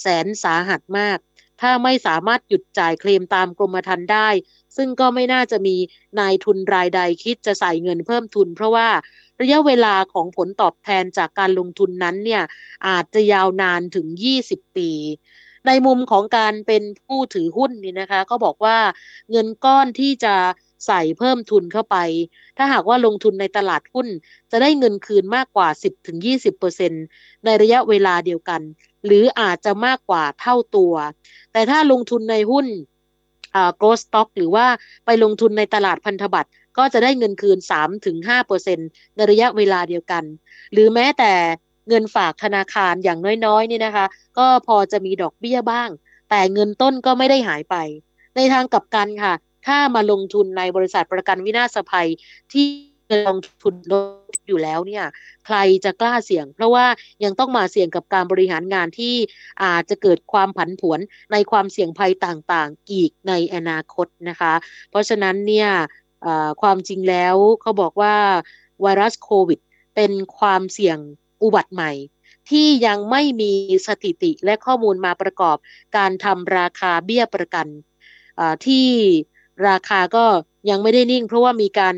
[0.00, 1.18] แสนสาหัสมาก
[1.60, 4.28] ถ้าไม่สามารถหยุดจ่ายเคลมตามกรมธรรม์ได้
[4.76, 5.76] ซึ่งก็ไม่น่าจะมี
[6.20, 8.88] นายทุนรายใดคิดจะใส่เงินเพิ่มทุน เพราะว่า
[9.40, 12.42] ระยะเวลาของผลตอบแทนจากการลงทุนนั้นเนี่ย
[12.86, 14.06] อาจจะยาวนานถึง
[14.42, 14.90] 20 ปี
[15.66, 18.78] ในมุมของการเป็นผู้ถือหุ้นนี่นะคะ ก็บอกว่า
[19.30, 20.34] เงินก้อนที่จะ
[20.86, 21.96] ใส่เพิ่มทุนเข้าไป
[22.56, 24.08] ถ้าหากว่าลงทุนในตลาดหุ้น
[24.50, 25.68] จะได้เงินคืนมากกว่า
[26.36, 28.60] 10-20%ในระยะเวลาเดียวกัน
[29.06, 30.94] หรืออาจจะมากกว่าเท่าตัว
[31.52, 32.66] แต่ถ้าลงทุนในหุ้น
[33.54, 34.66] อ่า growth stock หรือว่า
[35.06, 37.58] ไปลงทุนในตลาดพันธบัตร ก็จะได้เงินคืน
[38.18, 40.24] 3-5%ในระยะเวลาเดียวกัน
[40.72, 41.32] หรือแม้แต่
[41.88, 44.06] เงินฝากธนาคารอย่างน้อยๆนี่นะคะ
[44.38, 45.90] ก็พอจะมีดอกเบี้ยบ้าง
[46.30, 47.76] แต่เงินต้นก็ไม่ได้หายไป
[48.36, 49.34] ในทางกลับกันค่ะ
[49.66, 52.08] ถ้ามาลงทุนในบริษัทประกันวินาศภัย
[52.52, 52.66] ที่
[53.28, 53.94] ลงทุนล
[54.32, 55.04] ดอยู่แล้วเนี่ย
[55.46, 56.86] ใครจะกล้าเสี่ยง เพราะว่า
[57.24, 59.14] ยังต้องมาเสี่ยงกับการบริหารงานที่
[59.64, 61.00] อาจจะเกิดความผันผวน
[61.32, 64.54] ในความเสี่ยงภัยต่างๆ อีกในอนาคตนะคะ
[64.90, 65.68] เพราะฉะนั้นเนี่ย
[66.62, 68.16] ความจริงแล้วเขาบอกว่า
[68.82, 69.60] ไวรัสโควิด
[69.94, 70.98] เป็นความเสี่ยง
[71.42, 71.92] อุบัติใหม่
[72.50, 73.52] ที่ยังไม่มี
[73.86, 75.56] สถิติและข้อมูลมาประกอบ
[75.96, 77.66] การทำราคาเบี้ยประกัน
[78.66, 78.86] ที่
[79.68, 80.24] ราคาก็
[80.70, 81.94] ยังไม่ได้นิ่ง เพราะว่ามีการ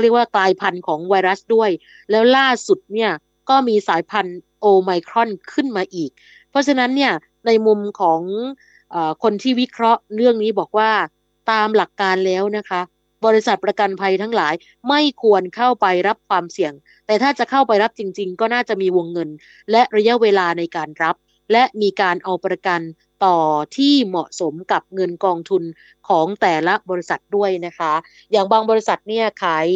[0.00, 1.70] เรียกว่ากลายพันธุ์ของไวรัสด้วย
[2.10, 3.12] แล้วล่าสุดเนี่ย
[3.50, 6.10] ก็มีสายพันธุ์โอไมครอนขึ้นมาอีก
[6.50, 7.12] เพราะฉะนั้นเนี่ย
[7.46, 8.20] ในมุมของ
[8.94, 10.90] อคนที่วิเคราะห์เรื่องนี้บอกว่า
[11.50, 12.80] ตามหลักการแล้วนะคะ
[13.26, 14.54] บริษัทประกันภัยทั้งหลาย
[14.88, 16.72] ไม่ควรเข้าไปรับความเสี่ยง
[17.06, 19.28] แต่ถ้าจะเข้าไปรับจริง ๆ ก็น่าจะมีวงเงิน
[19.70, 21.16] และระยะเวลาในการรับ
[21.52, 22.80] และมีการเอาประกัน
[23.24, 23.38] ต่อ
[23.76, 25.62] ที่เหมาะสมกับเงินกองทุน
[26.08, 27.92] ของแต่ละบริษัทด้วยนะคะ
[28.32, 29.68] อย่างบางบริษัทเนี่ยขาย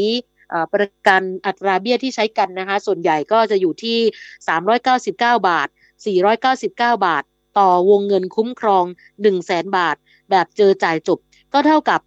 [0.74, 3.98] ประกันอัตราเบี้ยที่ใช้กันนะคะ ส่วนใหญ่ก็จะอยู่ที่
[4.72, 5.68] 399 บาท
[6.32, 7.24] 499 บาท
[7.58, 9.96] ต่อวงเงินคุ้มครอง 1 0 0 0 0แบาท
[10.30, 11.18] แบบเจอจ่ายจบ
[11.52, 12.00] ก็เท่ากับ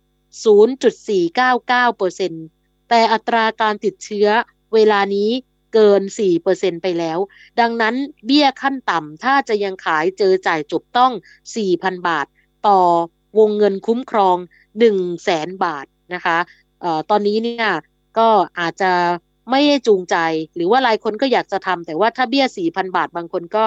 [0.43, 4.27] 0.499%แต่อัตราการติดเชื้อ
[4.73, 5.29] เวลานี้
[5.73, 6.01] เกิน
[6.41, 7.19] 4%ไปแล้ว
[7.59, 7.95] ดังนั้น
[8.25, 11.11] เบี้ยขั้นต่ำถ้าจะยังขายเจอจ่ายจบต้อง
[11.59, 12.27] 4,000 บาท
[12.67, 12.79] ต่อ
[13.39, 14.37] วงเงินคุ้มครอง
[15.01, 16.37] 100,000 บาทนะคะ
[16.83, 17.67] ออตอนนี้เนี่ย
[18.17, 18.27] ก็
[18.59, 18.91] อาจจะ
[19.51, 20.15] ไม่ได้จูงใจ
[20.55, 23.63] หรือว่าหลายคนก็อยากจะทำแต่ว่าถ้าเบี้ย 4,000 บาทบางคนก็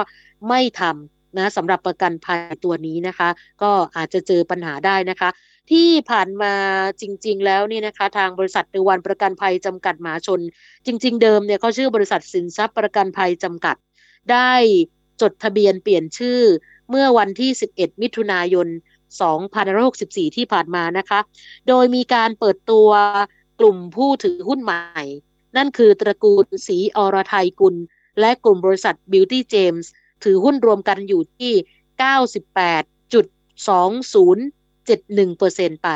[0.48, 0.92] ไม่ทำ
[1.36, 3.28] นะสำหรับประกันภัยตัวนี้นะคะ
[3.62, 5.30] ก็อาจจะเจอปัญหาได้นะคะ
[5.70, 6.54] ที่ผ่านมา
[7.00, 10.40] จริง ๆ แล้วนี่นะคะ ทางบริษัทเดวันประกันภัยจำกัดหมาชน
[10.86, 13.76] จริง ๆ เดิมเนี่ยเขาชื่อบริษัทสินทรัพย์ประกันภัยจำกัด
[14.32, 14.52] ได้
[15.22, 16.40] จดทะเบียนเปลี่ยนชื่อ
[16.90, 18.68] เมื่อวันที่ 11 มิถุนายน
[19.52, 21.20] 2564 ที่ผ่านมานะคะ
[21.68, 22.88] โดยมีการเปิดตัว
[23.60, 25.02] กลุ่มผู้ถือหุ้นใหม่
[25.56, 27.76] นั่นคือตระกูลสีอรไทยกุล
[28.20, 29.86] และกลุ่มบริษัท Beauty James
[30.24, 31.52] ถือหุ้นรวมกันอยู่ที่
[33.18, 35.88] 98.20 71%ไป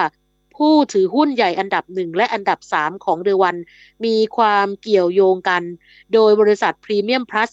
[0.56, 3.56] ผู้ถือหุ้นใหญ่อันดับหนึ่งและอันดับสามของเดวัน
[4.06, 5.64] มีความเกี่ยวโยงกัน
[6.14, 7.50] โดยบริษัทพรีเมียมพลัส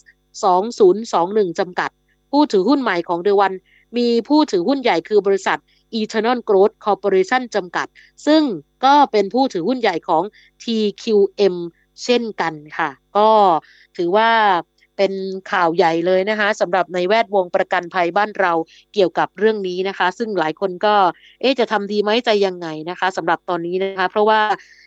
[0.78, 1.90] 2021จำกัด
[2.30, 3.52] ผู้ถือหุ้นใหม่ของเดวัน
[3.96, 5.58] มีผู้ถือหุ้นใหญ่คือบริษัท
[6.00, 7.86] Eternal Growth Corporation จำกัด
[8.26, 8.42] ซึ่ง
[8.84, 10.22] ก็เป็นผู้ถือหุ้นใหญ่ของ
[10.62, 11.54] TQM
[12.04, 13.28] เช่นกันค่ะ ก็
[13.96, 14.30] ถือว่า
[14.96, 15.12] เป็น
[15.52, 18.52] ข่าวใหญ่เลยนะคะสำหรับในแวดวงประกันภัยบ้านเรา
[18.94, 20.94] เกี่ยวกับเรื่องนี้นะคะ ซึ่งหลายคนก็
[21.40, 24.40] เอ๊จะทำดีไหมใจยังไงนะคะสำหรับตอนนี้นะคะ เพราะว่า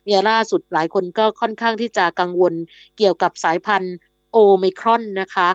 [0.06, 2.54] เนี่ยล่าสุดหลายคนก็ค่อนข้างที่จะกังวล
[2.98, 3.96] เกี่ยวกับสายพันธุ์
[4.32, 5.48] โอไมครอนนะคะ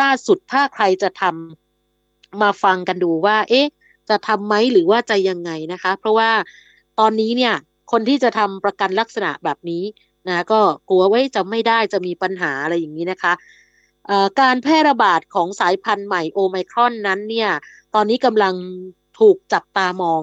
[0.00, 3.66] ล่าสุดถ้าใครจะทำมาฟังกันดูว่า เอ๊ะ
[4.10, 6.30] จะทำไหมหรือว่าจะยังไงนะคะ เพราะว่า
[6.98, 7.54] ตอนนี้เนี่ย
[7.92, 9.84] คนที่จะทำประกันลักษณะแบบนี้
[10.28, 13.32] นะก็กลัวไว้จะไม่ได้จะมีปัญหาอะไรอย่างนี้นะคะ
[14.40, 17.50] การแพร่ระบาดของสายพันธุ์ใหม่โอไมครอนนั้นเนี่ย
[17.94, 18.54] ตอนนี้กำลัง
[19.20, 20.22] ถูกจับตามอง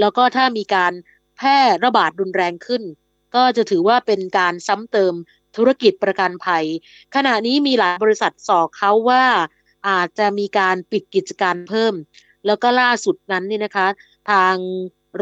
[0.00, 0.92] แล้วก็ถ้ามีการ
[1.36, 2.82] แพร่ระบาดรุนแรงขึ้น
[3.34, 5.14] ก็จะถือว่าเป็นการซ้ำเติม
[5.56, 6.64] ธุรกิจประกันภัย
[7.14, 9.24] ขณะนี้มีหลายบริษัทสอกเขาว่า
[9.88, 11.94] อาจจะมีการปิดกิจการเพิ่ม
[12.46, 13.86] แล้วก็ล่าสุดนั้นนี่นะคะ
[14.30, 14.56] ทาง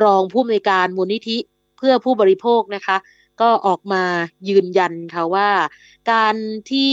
[0.03, 1.39] รองผู้อำนวยการมูลนิธิ
[1.79, 2.97] เพื่อผู้บริโภคนะคะ
[3.41, 4.03] ก็ออกมา
[4.49, 5.51] ยืนยันค่ะว่า
[6.13, 6.35] การ
[6.71, 6.93] ที่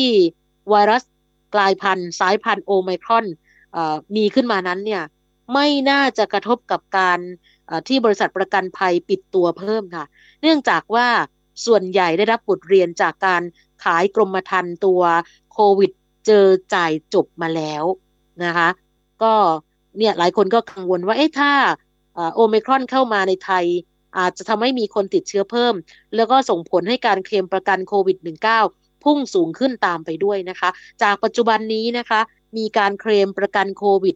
[0.69, 1.03] ไวรัส
[1.55, 3.25] กลายพันธุ์ สายพันธุ์โอไมครอน
[4.15, 5.03] มีขึ้นมานั้นเนี่ย
[5.53, 7.19] ไม่น่าจะกระทบกับการ
[7.87, 10.05] ที่บริษัทประกันภัยปิดตัวเพิ่มค่ะ
[10.41, 11.07] เนื่องจากว่า
[11.65, 13.41] ส่วนใหญ่ได้รับบทเรียนจากการ
[13.83, 15.01] ขายกรมธรรม์ตัว
[15.53, 15.91] โควิด
[16.27, 17.83] เจอจ่ายจบมาแล้ว
[18.43, 18.69] นะคะ
[19.23, 19.33] ก็
[19.99, 21.51] เนี่ยหลายคนก็กังวลว่าเอ๊ะถ้า
[22.35, 23.65] โอเมครอนเข้ามาในไทย
[24.17, 25.73] อาจจะทำให้มีคนติดเชื้อเพิ่ม
[26.15, 28.17] แล้วก็ส่งผลให้การเคลมประกันโควิด
[28.61, 30.69] -19 พุ่งสูงขึ้นตามไปด้วยนะคะ
[31.03, 32.21] จากปัจจุบันนี้นะคะ
[32.57, 34.15] มีการเคลมประกันโควิด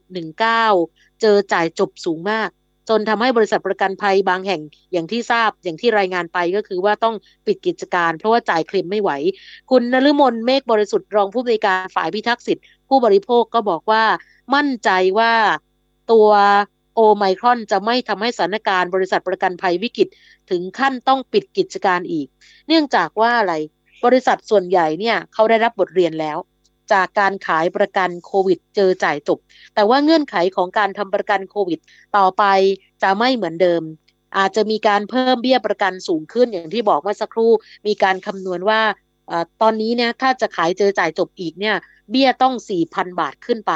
[0.59, 2.49] -19 เจอจ่ายจบสูงมาก
[2.89, 7.15] จนทำให้บริษัทประกันภัยบางแห่งอย่างที่ทราบอย่างที่รายงานไปก็คือว่าต้อง
[7.45, 9.11] ปิดกิจการ เพราะว่าจ่ายเคลมไม่ไหว
[9.71, 14.03] คุณนฤมลเมฆบริสุทธิ์รองผู้บริการฝ่ายพิทักษ์สิทธิผู้บริโภคก็บอกว่า
[14.55, 15.33] มั่นใจว่า
[16.11, 16.29] ตัว
[16.95, 20.07] โอไมครอนจะไม่ทำให้สถานการณ์บริษัทประกันภัยวิกฤต
[20.49, 22.27] ถึงขั้นต้องปิดกิจการอีก
[22.67, 23.53] เนื่องจากว่าอะไร
[24.05, 26.37] บริษัทส่วนใหญ่เนี่ยเขาได้รับบทเรียนแล้ว
[26.93, 29.39] จากการขายประกันโควิด เจอจ่ายจบ
[29.75, 31.79] แต่ว่าเงื่อนไขของการทำประกันโควิด
[32.17, 32.43] ต่อไป
[33.03, 33.83] จะไม่เหมือนเดิม
[34.37, 37.51] อาจจะมีการเพิ่มเบี้ยประกันสูงขึ้นอย่างที่บอกเมื่อสักครู่
[37.87, 38.81] มีการคำนวณว่า
[39.61, 41.75] ตอนนี้เนี่ยถ้าจะขายเจอจ่ายจบอีกเนี่ย
[42.11, 42.53] เบี้ยต้อง
[42.87, 43.73] 4,000 บาทขึ้นไป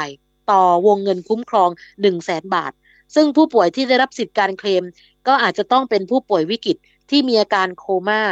[0.50, 2.72] ต่อวงเงินคุ้มครอง 1 0 0 0 0แสนบาท
[3.14, 4.84] ซึ่งผู้ป่วยที่ได้รับสิทธิการเคลม
[5.26, 6.76] ก็อาจจะต้องเป็นผู้ป่วยวิกฤต
[7.10, 8.22] ที่มีอาการโคมา่า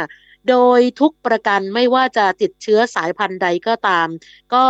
[0.49, 4.07] โดยทุกประกันไม่ว่าจะติดเชื้อสายพันธุ์ใดก็ตาม
[4.53, 4.65] ก็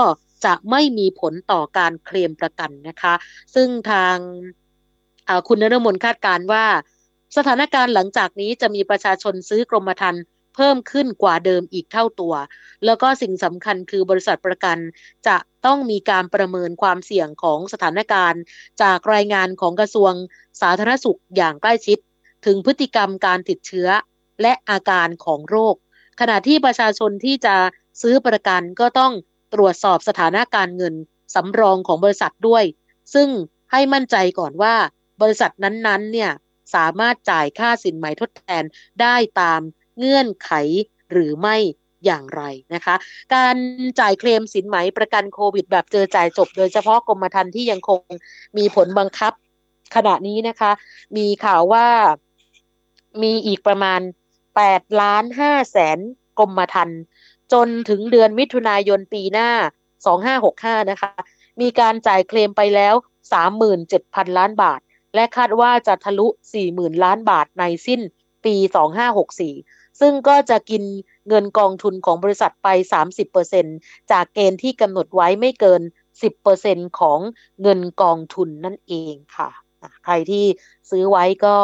[0.46, 3.14] จะไม่มีผลต่อการเคลมประกันนะคะ
[3.56, 4.16] ซึ่งทาง
[5.48, 6.66] คุณนรมนคาดการว่า
[7.38, 10.24] สถานการณ์หลังจากนี้จะมีประชาชนซื้อกรมธรรม์
[10.58, 12.34] เพิ่มขึ้นกว่าเดิมอีกเท่าตัว
[12.86, 14.78] แล้วก็สิ่งสำคัญคือบริษัทประกัน
[15.28, 18.42] จะต้องมีการประเมินความเสี่ยงของสถานการณ์
[18.82, 20.14] จากรายงานของกระทรวง
[20.62, 21.98] สาธารณสุขอย่างใกล้ชิด
[22.46, 23.90] ถึงพฤติกรรมการติดเชื้อ
[24.42, 25.76] และอาการของโรค
[26.20, 27.56] ขณะที่ประชาชนที่จะ
[28.02, 29.14] ซื้อประกันก็ต้อง
[29.54, 30.96] ตรวจสอบสถานะการเงิน
[31.36, 32.64] สำรองของบริษัทด้วย
[33.14, 33.30] ซึ่ง
[33.72, 34.76] ให้มั่นใจก่อนว่า
[35.22, 36.32] บริษัทนั้นๆเนี่ย
[36.76, 38.64] สามารถจ่ายค่าสินไหมทดแทน
[39.02, 39.62] ได้ตาม
[39.98, 40.52] เงื่อนไข
[41.12, 41.56] หรือไม่
[42.06, 42.42] อย่างไร
[42.74, 42.96] นะคะ
[43.36, 43.56] การ
[44.00, 48.02] จ่ายเคลมสินไหมประกันโควิด แบบเจอจ่ายจบ โดยเฉพาะกรมธรรม์ที่ยังคง
[48.58, 49.34] มีผลบังคับ
[49.96, 50.72] ขณะนี้นะคะ
[51.18, 51.88] มีข่าวว่า
[53.24, 54.02] มีอีกประมาณ
[54.50, 56.00] 8ล้าน5แสน
[56.40, 57.00] กรมธรรม์
[57.54, 59.50] จนถึงเดือนมิถุนายนปีหน้า
[60.20, 61.12] 2565 นะคะ
[61.62, 62.94] มีการจ่ายเคลมไปแล้ว
[63.66, 64.80] 37,000 ล้านบาท
[65.16, 66.28] และคาดว่าจะทะลุ
[66.66, 68.02] 40,000 ล้านบาทในสิ้น
[68.46, 68.56] ปี
[69.46, 70.84] 2564 ซึ่งก็จะกิน
[71.28, 72.68] เงินกองทุนของบริษัทไป
[73.42, 75.82] 30%จากเกณฑ์ที่กำหนดไว้ไม่เกิน
[76.42, 77.20] 10%ของ
[77.62, 79.50] เงินกองทุนนั่นเองค่ะ
[80.06, 80.46] ใครที่
[80.90, 81.58] ซื้อไว้ก็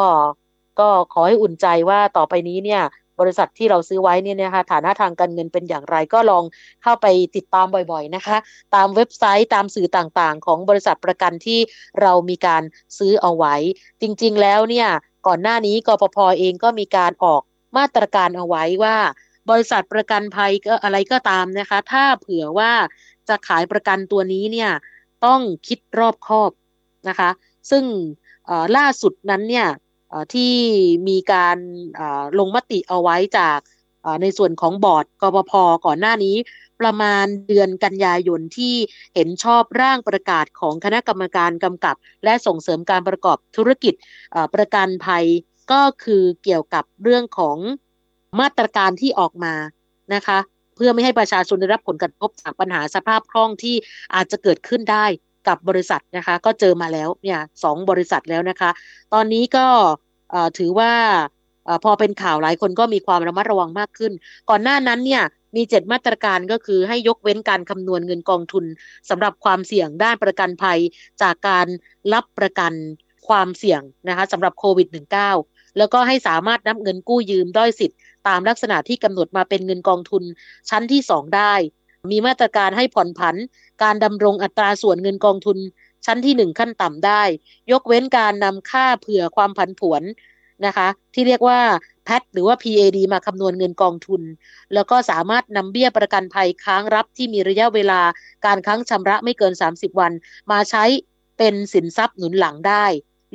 [0.80, 2.84] ก็ขอให้อุ่นใจว่าต่อไปนี้เนี่ย
[3.20, 6.44] บริษัทที่เราซื้อไว้เนี่ยนะคะฐานะทางการเงินเป็นอย่างไรก็ลอง
[6.84, 8.38] เข้าไปติดตามบ่อยๆนะคะ
[8.76, 11.60] ตามเว็บไซต์ตามสื่อต่างๆ ของบริษัทประกันที่
[12.02, 12.64] เรามีการ
[12.98, 13.56] ซื้อเอาไว้
[14.02, 14.88] จริงๆแล้วเนี่ย
[15.28, 17.42] ก่อนหน้านี้กปพเองก็มีการออก
[17.78, 18.98] มาตรการเอาไว้ว่า
[19.50, 22.72] บริษัทประกันภัยก็อะไรก็ตามนะคะ ถ้าเผื่อว่า
[23.30, 24.72] จะขายประกันตัวนี้เนี่ย
[25.26, 26.52] ต้องคิดรอบคอบ
[27.10, 27.30] นะคะ
[27.72, 27.84] ซึ่ง
[28.78, 29.68] ล่าสุดนั้นเนี่ย
[30.34, 30.54] ที่
[31.08, 31.58] มีการ
[32.40, 33.60] ลงมติเอาไว้จาก
[34.22, 35.54] ในส่วนของบอร์ดกบพ
[35.86, 36.36] ก่อนหน้านี้
[36.82, 38.76] ประมาณเดือนกันยายนที่
[39.16, 43.94] เห็นชอบร่างประกาศของคณะกรรมการกำกับ และส่งเสริมการประกอบธุรกิจ
[44.56, 45.26] ประกันภัย
[45.72, 47.58] ก็คือเกี่ยวกับเรื่องของ
[48.40, 49.54] มาตรการที่ออกมา
[50.14, 50.40] นะคะ
[50.76, 53.76] เพื่อไม่ให้ประชาชนได้รับผลกระทบจากปัญหาสภาพคล่องที่
[54.16, 55.06] อาจจะเกิดขึ้นได้
[55.48, 58.70] กับบริษัทนะคะ ก็เจอมาแล้วเนี่ยสองบริษัทแล้วนะคะ
[59.14, 59.66] ตอนนี้ก็
[60.58, 60.94] ถือว่า
[61.84, 64.12] พอเป็นข่าวหลายคนก็มีความระมัดระวังมากขึ้น
[64.50, 65.24] ก่อนหน้านั้นเนี่ย
[65.56, 68.66] มีเจ็ดมาตรการก็คือให้ยกเว้นการคำนวณเงินกองทุน
[69.10, 70.80] สำหรับความเสี่ยงด้านประกันภัย
[71.22, 71.68] จากการ
[72.14, 72.74] รับประกัน
[73.28, 80.24] ความเสี่ยงนะคะสำหรับโควิด -19 แล้วก็ให้สามารถนับเงินกู้ยืมด้อยสิทธิ์ตามลักษณะที่กำหนดมาเป็นเงินกองทุน
[80.70, 81.54] ชั้นที่ 2 ได้
[82.12, 83.36] มีมาตรการให้ผ่อนผัน
[83.84, 85.58] การดำรงอัตราส่วนเงินกองทุน
[86.06, 87.22] ชั้นที่ 1 ขั้นต่ำได้
[87.72, 90.04] ยกเว้นการนำค่าเผื่อความผันผวน
[90.66, 91.60] นะคะ ที่เรียกว่า
[92.06, 94.22] แพทหรือว่า PAD มาคำนวณเงินกองทุน
[94.74, 98.02] แล้วก็สามารถนำเบี้ยประกันภัยค้างรับที่มีระยะเวลา
[98.46, 100.12] การค้างชำระไม่เกิน 30 วัน
[100.52, 100.84] มาใช้
[101.38, 102.86] เป็นสินทรัพย์หนุนหลังได้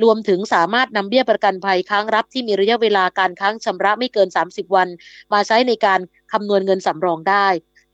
[0.03, 4.87] รวมถึงสามารถนำเบี้ยประกันภัยค้างรับที่มีระยะเวลาการค้างชำระไม่เกิน 30 วัน
[5.33, 5.99] มาใช้ในการ
[6.31, 7.47] คำนวณเงินสำรองได้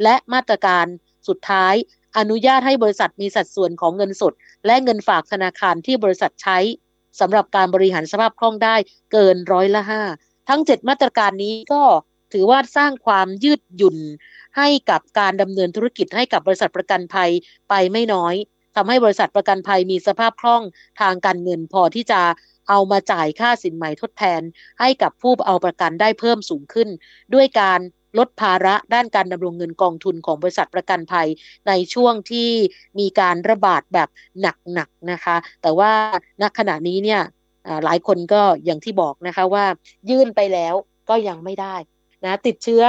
[0.04, 0.86] และมาตรการ
[1.28, 1.74] สุดท้าย
[2.18, 4.34] อนุญาตให้บริษัทมีสัดส่วนของเงินสด
[4.66, 6.58] และเงินฝากธนาคารที่บริษัทใช้
[7.20, 8.76] สำหรับการบริหารสภาพคล่องได้
[9.12, 10.02] เกินร้อยละห้า
[10.50, 11.84] ทั้งเจ็ดมาตรการนี้ก็
[12.34, 13.98] ถือว่าสร้างความยืดหยุ่น
[14.58, 17.32] ให้กับการดำเนินธุรกิจให้กับบริษัทประกันภัย
[17.70, 18.36] ไปไม่น้อย
[18.76, 20.64] ทำให้บริษัทประกันภัยมีสภาพคล่อง
[21.02, 22.22] ทางการเงินพอที่จะ
[22.70, 24.42] เอามาจ่ายค่าสินใหม่ทดแทน
[24.80, 26.90] ให้กับผู้เอาประกันได้เพิ่มสูงขึ้น
[27.34, 27.80] ด้วยการ
[28.18, 31.28] ลดภาระด้านการดำรงเงินกองทุนของบริษัทประกันภัย
[31.68, 32.50] ในช่วงที่
[33.00, 34.10] มีการระบาดแบบ
[34.42, 35.92] หนักๆนนะคะ แต่ว่า
[36.42, 37.22] ณขณะนี้เนี่ย
[37.86, 39.66] หลายคนก็อย่างที่บอกนะคะว่า
[40.10, 40.74] ยื่นไปแล้ว
[41.10, 41.76] ก็ยังไม่ได้
[42.26, 42.84] นะติดเชื้อ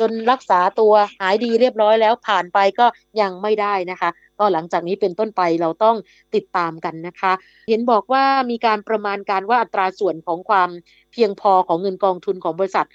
[0.00, 2.86] จนรักษาตัวหายดีเรียบร้อยแล้วผ่านไปก็
[3.20, 5.96] ยังไม่ได้นะคะ ก็หลังจากนี้เป็นต้นไปเราต้อง
[6.34, 7.32] ติดตามกันนะคะ
[7.68, 10.70] เห็นบอกว่ามีการประมาณการว่าอัตราส่วนของความ
[11.12, 12.86] เพียงพอของเงินกองทุนของบริษัท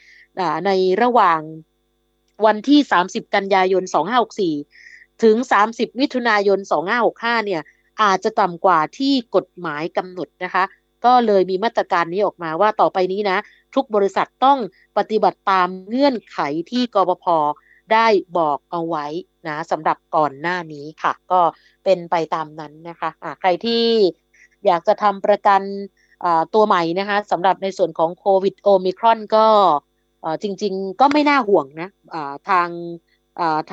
[0.66, 1.40] ในระหว่าง
[2.46, 3.84] วันที่ 30 กันยายน
[4.54, 5.36] 2564 ถึง
[5.70, 6.60] 30 มิถุนายน
[7.04, 7.62] 2565 เนี่ย
[8.02, 10.64] อาจจะต่ำกว่าที่กฎหมายกำหนดนะคะ
[11.06, 13.38] ก็เลยมีมาตรการนี้ออกมาว่าต่อไปนี้นะ
[13.76, 14.60] ทุกบริษัทต้อง
[14.98, 16.40] ปฏิบัติตามเงื่อนไข
[16.72, 17.26] ที่กบพ
[17.94, 18.08] ได้
[18.38, 19.06] บอกเอาไว้
[19.48, 21.42] นะสำหรับก่อนหน้านี้ค่ะ ก็
[21.84, 23.84] เป็นไปตามนั้นนะคะะใครที่
[24.66, 25.62] อยากจะทำประกัน
[26.54, 29.48] ตัวใหม่นะคะสำหรับในส่วนของโควิดโอมิครอนก็
[30.42, 31.90] จริง ๆ ก็ไม่น่าห่วงนะ
[32.50, 32.70] ทาง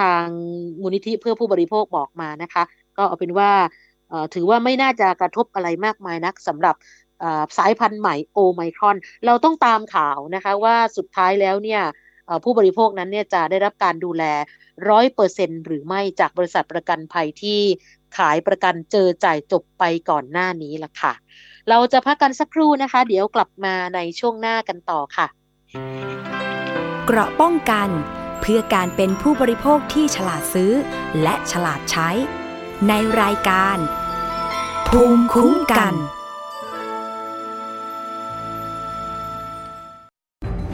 [0.00, 0.24] ทาง
[0.82, 2.62] มูลนิธิเพื่อผู้บริโภคบอกมานะคะ
[2.96, 3.50] ก็เอาเป็นว่า
[4.34, 6.74] ถือว่าไม่น่าจะกระทบอะไรมากมายนักสำหรับ
[7.58, 11.82] สายพันธุ์ใหม่โอไมครอน เราต้องตามข่าวนะคะว่าสุดท้ายแล้วเนี่ย
[12.44, 14.24] ผู้บริโภคนั้นเนี่ยจะได้รับการดูแล
[14.90, 17.60] ร้อยเปอร์เซ็นหรือไม่จากบริษัทประกันภัยที่
[18.16, 21.12] ขายประกันเจอจ่ายจบไปก่อนหน้านี้ล่ะค่ะ
[21.68, 25.26] เราจะพักกันสักครู่นะคะ เดี๋ยวกลับมาในช่วงหน้ากันต่อค่ะ
[27.06, 27.88] เกราะป้องกัน
[28.40, 30.72] เพื่อการเป็นผู้บริโภคที่ฉลาดซื้อ
[31.22, 32.08] และฉลาดใช้
[32.88, 33.78] ในรายการ
[34.88, 35.94] ภูมิคุ้มกัน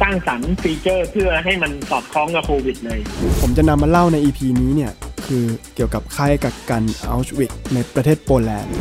[0.00, 3.00] สร้างสรรค์ฟีเจอร์เพื่อให้มันสอดคล้องกับโควิดเลย
[3.42, 4.92] ผมจะนำมาเล่าใน EP นี้เนี่ย
[5.26, 5.44] คือ
[5.74, 8.72] เกี่ยวกับค่ายกักกันเอาชวิทซ์ในประเทศโปแลนด์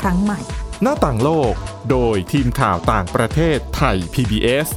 [0.00, 0.40] ครั้งใหม่
[0.82, 1.54] หน้าต่างโลก
[1.90, 4.68] โดยทีมข่าวต่างประเทศไทย PBS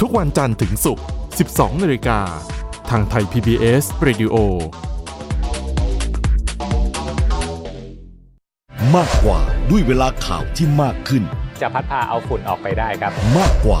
[0.00, 1.04] ทุกวันจันทร์ถึงศุกร์
[1.44, 2.20] 12นาฬิกา
[2.90, 4.36] ทางไทย PBS Radio
[8.96, 9.40] มากกว่า
[9.70, 11.22] ด้วยเวลาข่าวที่มากขึ้น
[11.60, 13.80] จะพัดพาเอาฝุ่นออกไปได้ครับ มากกว่า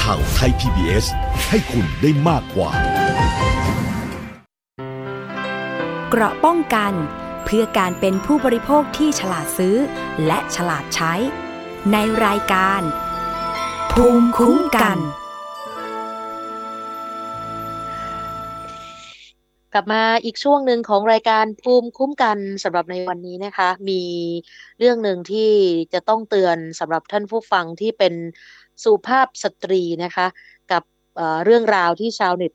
[0.00, 1.06] ข่าวไทย PBS
[1.50, 2.70] ให้คุณได้มากกว่า
[6.10, 6.92] เกราะป้องกัน
[7.44, 9.76] เพื่อการเป็นผู้บริโภคที่ฉลาดซื้อ
[10.26, 11.12] และฉลาดใช้
[11.92, 12.80] ในรายการ
[13.92, 14.98] ภูมิคุ้มกัน
[19.74, 24.02] กลับมาอีกช่วงหนึ่งของรายการภูมิคุ้มกันสำหรับในวันนี้นะคะ มี
[24.78, 25.50] เรื่องหนึ่งที่
[25.92, 28.14] จะต้องเตือนสำหรับท่านผู้ฟังที่เป็น
[28.84, 30.26] สุภาพสตรีนะคะ
[30.72, 30.82] กับ
[31.44, 32.52] เรื่องราวที่ชาวเน็ต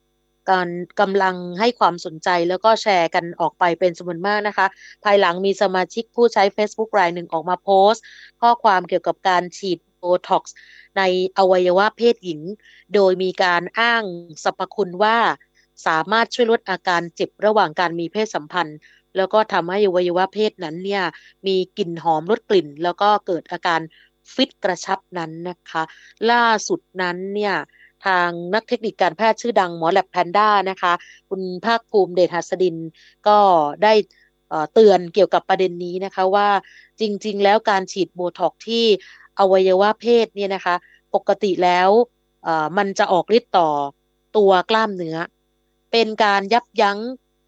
[0.52, 0.70] การ
[1.00, 4.68] กำลังให้ความสนใจแล้วก็แชร์กันออกไปเป็นจำนวนมากนะคะ
[5.04, 8.04] ภายหลังมีสมาชิกผู้ใช้ Facebook รายหนึ่งออกมาโพสต์
[8.42, 10.56] ข้อความเกี่ยวกับการฉีดโบท็อกซ์
[10.98, 11.02] ใน
[11.38, 12.42] อวัยวะเพศหญิง
[12.96, 14.04] โดยมีการอ้าง
[14.44, 15.18] สรรพคุณว่า
[15.88, 18.78] สามารถช่วยลดอาการเจ็บระหว่างการมีเพศสัมพันธ์
[19.18, 21.04] แล้วก็ทำให้อวัยวะเพศนั้นเนี่ย
[21.48, 23.82] มีกลิ่นหอมลดกลิ่น แล้วก็เกิดอาการ
[24.34, 25.84] ฟิตกระชับนั้นนะคะ
[26.32, 27.56] ล่าสุดนั้นเนี่ย
[28.06, 30.94] ทางนักเทคนิคการแพทย์ชื่อดังหมอแลบแพนด้านะคะ
[31.30, 32.76] คุณภาคภูมิเดชหัสดิน
[33.28, 33.38] ก็
[33.84, 33.94] ได้
[34.74, 36.50] เตือนเกี่ยวกับประเด็นนี้นะคะว่า
[37.00, 38.86] จริง ๆ แล้วการฉีดโบท็อกที่
[39.40, 40.76] อวัยวะเพศเนี่ยนะคะ
[41.16, 41.90] ปกติแล้ว
[42.78, 43.70] มันจะออกฤทธิ์ต่อ
[44.38, 45.18] ตัวกล้ามเนื้อ
[45.92, 47.00] เป็นการยับยั้ง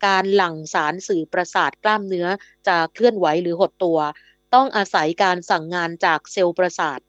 [0.05, 2.27] การหลั่งสารสื่อประสาทกล้ามเนื้อ
[2.67, 3.97] จะเคลื่อนไหวหรือหดตัว
[4.53, 6.99] ต้องอาศัยการสั่งงานจากเซลล์ประสาท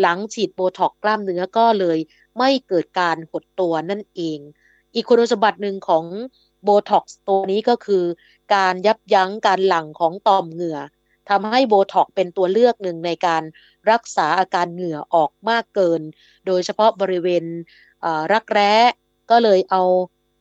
[0.00, 1.98] หลังฉีดโบท็อกกล้ามเนื้อก็เลย
[2.38, 4.38] ไม่เกิดการหดตัวนั่นเอง
[4.94, 6.04] อีกคุณสมบัติหนึ่งของ
[6.62, 8.04] โบท็อกตัวนี้ก็คือ
[8.54, 10.78] การยับยั้งการหลั่งของต่อมเหงื่อ
[11.30, 13.42] ทำให้โบท็อกเป็นตัวเลือกหนึ่งในการ
[13.90, 16.00] รักษาอาการเหงื่อออกมากเกิน
[16.46, 17.44] โดยเฉพาะบริเวณ
[18.32, 18.74] รักแร้
[19.30, 19.82] ก็เลยเอา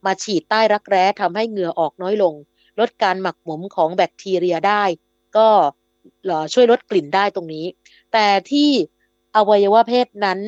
[0.06, 2.34] มาฉีดใต้รักแร้ทำให้เหงื่อออกน้อยลง
[2.80, 4.84] ลดการหมักหมมของแบคทีเรียได้
[5.38, 5.50] ก็
[6.54, 7.66] ช่วยลดกลิ่นได้ตรงนี้
[8.14, 8.70] แต่ที่
[9.36, 10.40] อวัยวะเพศนั้น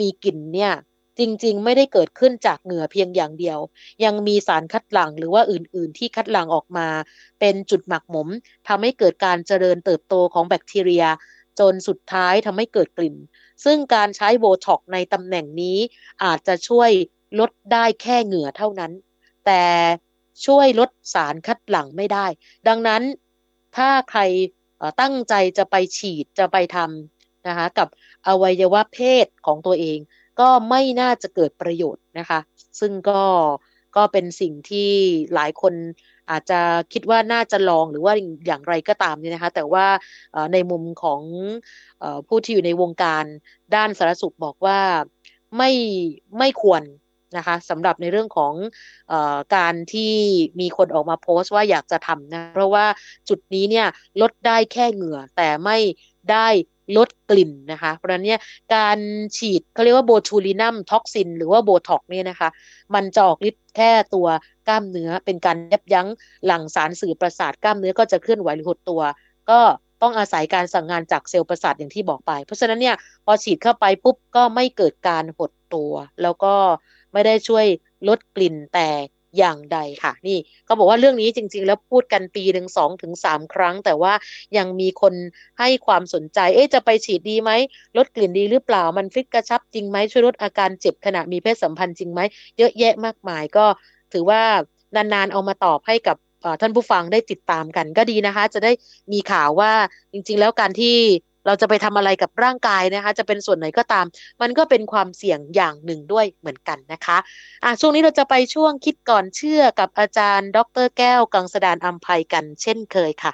[0.00, 0.72] มีกลิ่นเนี่ย
[1.18, 3.58] จริง ๆ ไม่ได้เกิดขึ้นจากเหงื่อเพียงอย่างเดียว
[4.04, 6.88] ยังมีสารคัดหลั่งหรือว่าอื่น ๆ ที่คัดหลั่งออกมา
[7.40, 8.28] เป็นจุดหมักหมม
[8.68, 11.04] ทำให้เกิดการเจริญเติบโตของแบคทีเรีย
[11.60, 13.16] จนสุดท้ายทำให้เกิดกลิ่น
[13.64, 15.78] ซึ่งการใช้โบท็อกในตำแหน่งนี้
[16.24, 16.90] อาจจะช่วย
[17.40, 18.92] ลดได้แค่เหงื่อเท่านั้น
[19.46, 19.62] แต่
[20.46, 22.26] ช่วยลดสารคัดหลั่งไม่ได้
[22.68, 23.02] ดังนั้น
[23.76, 24.20] ถ้าใคร
[25.00, 27.88] ตั้งใจจะไปฉีดจะไปทำนะคะกับ
[28.26, 29.98] อวัยวะเพศของตัวเอง
[30.40, 32.38] ก็ไม่น่าจะเกิดประโยชน์นะคะ
[32.80, 33.22] ซึ่งก็
[33.96, 34.90] ก็เป็นสิ่งที่
[35.34, 35.74] หลายคน
[36.30, 36.60] อาจจะ
[36.92, 38.14] คิดว่าน่าจะลองหรือว่า
[38.46, 39.86] อย่างไรก็ตามเนี่ยนะคะ แต่ว่า
[40.52, 41.22] ในมุมของ
[42.28, 43.24] ผู้ที่อยู่ในวงการ
[43.74, 44.80] ด้านสารสุขบอกว่า
[45.56, 45.70] ไม่
[46.38, 46.82] ไม่ควร
[47.36, 48.52] นะคะสำหรับในเรื่องของ
[49.12, 49.14] อ
[49.56, 50.12] การที่
[50.60, 52.86] มีคนออกมาโพสต์ว่าอยากจะทำนะ เพราะว่า
[53.28, 53.86] จุดนี้เนี่ย
[54.20, 55.78] ลดได้แค่เหงื่อแต่ไม่
[56.32, 56.48] ได้
[56.96, 58.40] ลดกลิ่นนะคะ เพราะฉะนั้นเนี่ย
[58.74, 58.98] การ
[59.36, 62.48] ฉีดเขาเรียกว่า botulinum toxin หรือว่าโบท็อกซ์เนี่ยนะคะ
[62.94, 64.26] มันจะออกฤทธิ์แค่ตัว
[64.68, 66.08] กล้ามเนื้อเป็นการยับยั้ง
[66.46, 69.02] หลั่งสารสื่อประสาทกล้ามเนื้อก็จะเคลื่อนไหวหรือหดตัว
[69.50, 69.60] ก็
[70.02, 76.54] ต้องอาศัยการสั่งงานจากเซลล์ประสาทอย่างที่บอกไป เพราะฉะนั้นเนี่ยพอฉีดเข้าไปปุ๊บก็ไม่เกิดการหดตัว แล้วก็
[77.14, 77.66] ไม่ได้ช่วย
[78.08, 78.88] ลดกลิ่นแต่
[79.38, 80.38] อย่างใดค่ะ นี่
[80.68, 84.12] ก็บอกว่าเรื่องนี้จริง ๆ แล้วพูดกันปีหนึ่งสองถึงสามครั้ง แต่ว่า
[84.56, 85.14] ยังมีคน
[85.58, 87.50] ให้ความสนใจ เอ๊ะจะไปฉีดดีไหม
[87.96, 92.20] ลดกลิ่นดีหรือเปล่ามันฟิตกระชับจริงไหมช่วยลดอาการเจ็บขณะมีเพศสัมพันธ์จริงไหม
[92.58, 93.66] เยอะแยะมากมายก็
[94.12, 94.42] ถือว่า
[94.96, 96.16] นานๆเอามาตอบให้กับ
[96.60, 98.72] ท่านผู้ฟังได้ติดตามกันก็ดีนะคะ จะได้
[99.12, 99.72] มีข่าวว่า
[100.12, 100.96] จริง ๆ แล้วการที่
[101.46, 104.06] เราจะไปทำอะไรกับร่างกายนะคะ จะเป็นส่วนไหนก็ตาม
[104.42, 107.18] มันก็เป็นความเสี่ยงอย่างหนึ่งด้วยเหมือนกันนะคะ
[107.64, 113.32] อะช่วงนี้เราจะไปช่วงคิดก่อนเชื่อกับอาจารย์ ดร แก้ว กังสดานอัมภัยกันเช่นเคยค่ะ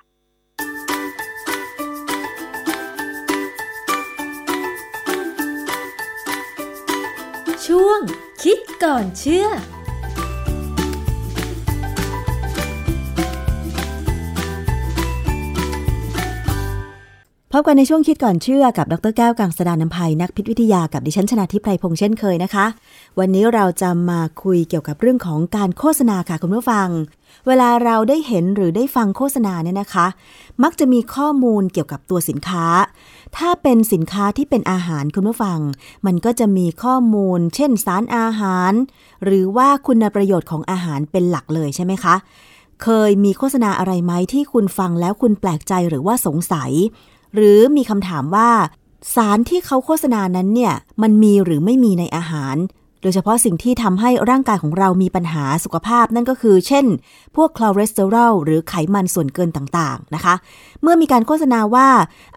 [7.67, 8.01] ช่วง
[8.43, 9.47] คิดก่อนเชื่อ
[17.55, 22.67] พบกันในช่วงคิดก่อนเชื่อกับดรแก้วกังสดานนภัยนักพิษวิทยากับดิฉันชนาทิพไพรพงษ์เช่นเคยนะคะ
[23.19, 26.89] วันนี้เราจะมาคุยเกี่ยวกับเรื่องของการโฆษณาค่ะคุณผู้ฟัง
[27.47, 30.07] เวลาเราได้เห็นหรือได้ฟังโฆษณาเนี่ยนะคะ
[30.63, 32.67] มักจะมีข้อมูลเกี่ยวกับตัวสินค้า
[33.37, 35.59] ถ้าเป็นสินค้าที่เป็นอาหารคุณผู้ฟัง
[36.07, 38.73] มันก็จะมีข้อมูล เช่น สารอาหาร
[39.25, 42.15] หรือว่าคุณประโยชน์ของอาหารเป็นหลักเลยใช่ไหมคะ
[42.83, 46.73] เคยมีโฆษณาอะไรไหมที่คุณฟังแล้วคุณแปลกใจหรือว่าสงสัย
[47.35, 48.51] หรือมีคำถามว่า
[49.15, 52.57] สารที่เขาโฆษณานั้นเนี่ยมันมีหรือไม่มีในอาหาร
[53.03, 56.87] โดยเฉพาะสิ่งที่ทำให้ร่างกายของเรามีปัญหาสุขภาพนั่นก็คือ เช่น
[57.37, 60.35] พวกคอเลสเตอรอลหรือไขมันส่วนเกินต่างๆนะคะ
[60.83, 61.89] เมื่อมีการโฆษณาว่า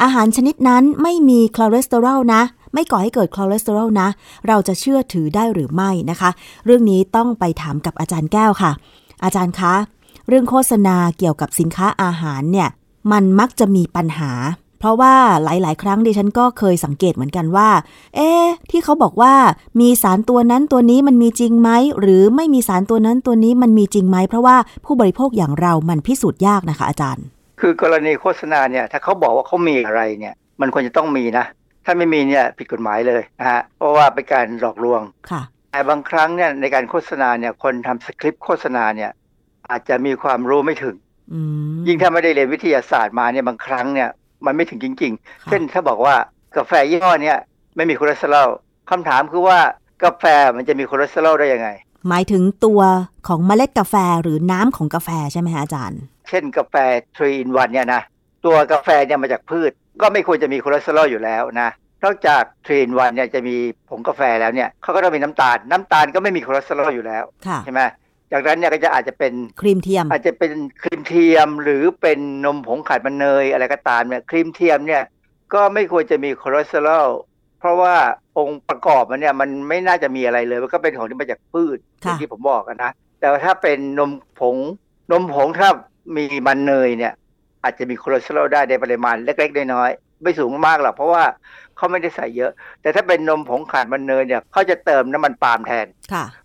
[0.03, 2.41] อาหารชนิดนั้นไม่มีคอเลสเตอรอลนะ
[2.73, 4.07] ไม่ก่อให้เกิดคอเลสเตอรอลนะ
[4.47, 6.29] เราจะเชื่อถือได้หรือไม่นะคะ
[6.65, 8.71] เรื่องนี้ต้องไปถามกับอาจารย์แก้วค่ะ
[9.23, 9.73] อาจารย์คะ
[10.29, 12.69] เรื่องโฆษณาเกี่ยวกับสินค้าอาหารเนี่ย
[13.11, 14.31] มันมักจะมีปัญหา
[14.83, 17.69] เพราะว่าหลายๆ ครั้งดิฉันก็เคยสังเกตเหมือนกันว่า
[18.15, 18.29] เอ๊
[18.71, 19.33] ที่เขาบอกว่า
[19.81, 21.69] มีสารตัวนั้นตัวนี้มันมีจริงไหม
[21.99, 24.55] หรือไม่มีสารตัวนั้นตัวนี้มันมีจริงไหม เพราะว่า
[24.85, 27.25] ผู้บริโภคอย่างเรามันพิสูจน์ยากนะคะอาจารย์
[27.59, 31.45] คือกรณีโฆษณาเนี่ยถ้าเขาบอกว่าเขามีอะไรเนี่ยมันควรจะต้องมีนะ
[31.85, 39.11] ถ้าไม่มีเนี่ยผิดกฎหมายเลยนะฮะเพราะว่าเป็นการหลอกลวงค่ะแต่บางครั้งเนี่ยในการโฆษณาเนี่ยคนทำสคริปต์โฆษณาเนี่ย
[39.69, 40.95] อาจจะมีความรู้ไม่ถึง
[41.87, 44.09] ยิ่งถ้าไม่ได้เรียนวิทยาศาสตร์มาเนี่ยบางครั้งเนี่ย
[44.45, 46.15] มันไม่ถึงจริง ๆ เช่นถ้าบอกว่า
[46.57, 47.33] กาแฟยี่ห้อนี้
[47.75, 48.49] ไม่มีคอเลสเตอรอล
[48.89, 49.59] คำถามคือว่า
[50.03, 50.23] กาแฟ
[50.55, 51.69] มันจะมีคอเลสเตอรอลได้ยังไง
[52.07, 52.81] หมายถึงตัว
[53.27, 56.75] ของเมล็ดกาแฟหรือน้ำของกาแฟใช่ไหมฮะอาจารย์ เช่นกาแฟ
[57.17, 58.01] 3 in 1เนี่ยนะ
[58.45, 59.71] ตัวกาแฟเนี่ยมาจากพืช
[60.01, 61.69] ก็ไม่ควรจะมีคอเลสเตอรอลอยู่แล้วนะ
[62.03, 63.55] นอกจาก3 in 1เนี่ยจะมี
[63.89, 67.23] ผงกาแฟแล้วเนี่ยเขาก็ต้องมีน้ำตาล น้ำตาลก็ไม่มีคอเลสเตอรอลอยู่แล้ว
[67.65, 67.81] ใช่ไหม
[68.33, 75.03] จากนั้นเนี่ยก็จะอาจจะเป็นครีมเทียม อาจจะเป็นครีมเทียมหรือเป็นนมผงขาดมันเนยอะไรก็ตามเนี่ยครีมเทียมเนี่ย
[75.53, 77.07] ก็ไม่ควรจะมีคอเลสเตอรอล
[77.59, 77.95] เพราะว่า
[78.37, 81.77] องค์ประกอบมันเนี่ยมันไม่น่าจะมีอะไรเลย มันก็เป็นของที่มาจากพืช
[82.19, 84.55] ที่ผมบอกนะแต่ถ้าเป็นนมผง
[85.11, 85.69] นมผงถ้า
[86.15, 87.13] มีมันเนยเนี่ย
[87.63, 91.23] อาจจะมีคอเลสเตอรอลได้ในปริมาณเล็กๆน้อยๆไม่สูงมากหรอกเพราะว่า
[91.77, 95.87] เขาไม่ได้ใส่เยอะ แต่ถ้าเป็นนมผงขาดมันเนยเนี่ยเขาจะเติมน้ำมันปาล์มแทน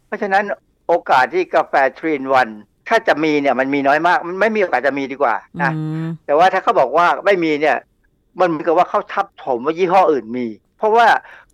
[0.06, 0.44] เพราะฉะนั้น
[0.88, 2.48] โอกาสที่กาแฟ three in one
[2.88, 5.72] ถ้าจะมีเนี่ยมันมีน้อยมากมันไม่มีโอกาสจะมีดีกว่านะ
[6.26, 7.76] แต่ว่าถ้าเขาบอกว่าไม่มีเนี่ย
[8.40, 10.46] มันเหมือนกับว่าเขาทับถมว่ายี่ห้ออื่นมี
[10.78, 11.06] เพราะว่า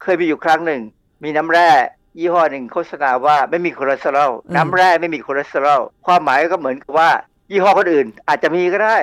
[0.02, 0.80] เคยมีอยู่ครั้งหนึ่ง
[1.24, 1.70] มีน้ำแร่
[2.18, 7.10] ยี่ห้อหนึ่งโฆษณาว่าไม่มีคอเลสเตอรอลน้ำแร่ไม่มีคอเลสเตอรอลความหมายก็เหมือนกับว่า
[7.50, 8.98] ยี่ห้อคนอื่น อาจจะมีก็ได้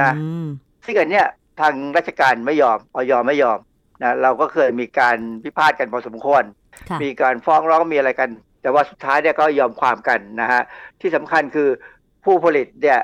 [0.00, 0.12] นะ
[0.84, 1.26] ซึ่งอันเนี้ย
[1.60, 3.58] ทางราชการไม่ยอมออยไม่ยอม
[4.02, 6.42] นะเราก็เคยมีการพิพาทกันพอสมควร
[7.02, 8.30] มีการฟ้องร้องมีอะไรกัน
[8.64, 10.62] แต่ว่าสุดท้ายเนี่ยก็ยอมความกันนะฮะ
[11.00, 11.68] ที่สำคัญคือ
[12.24, 13.00] ผู้ผลิตเนี่ย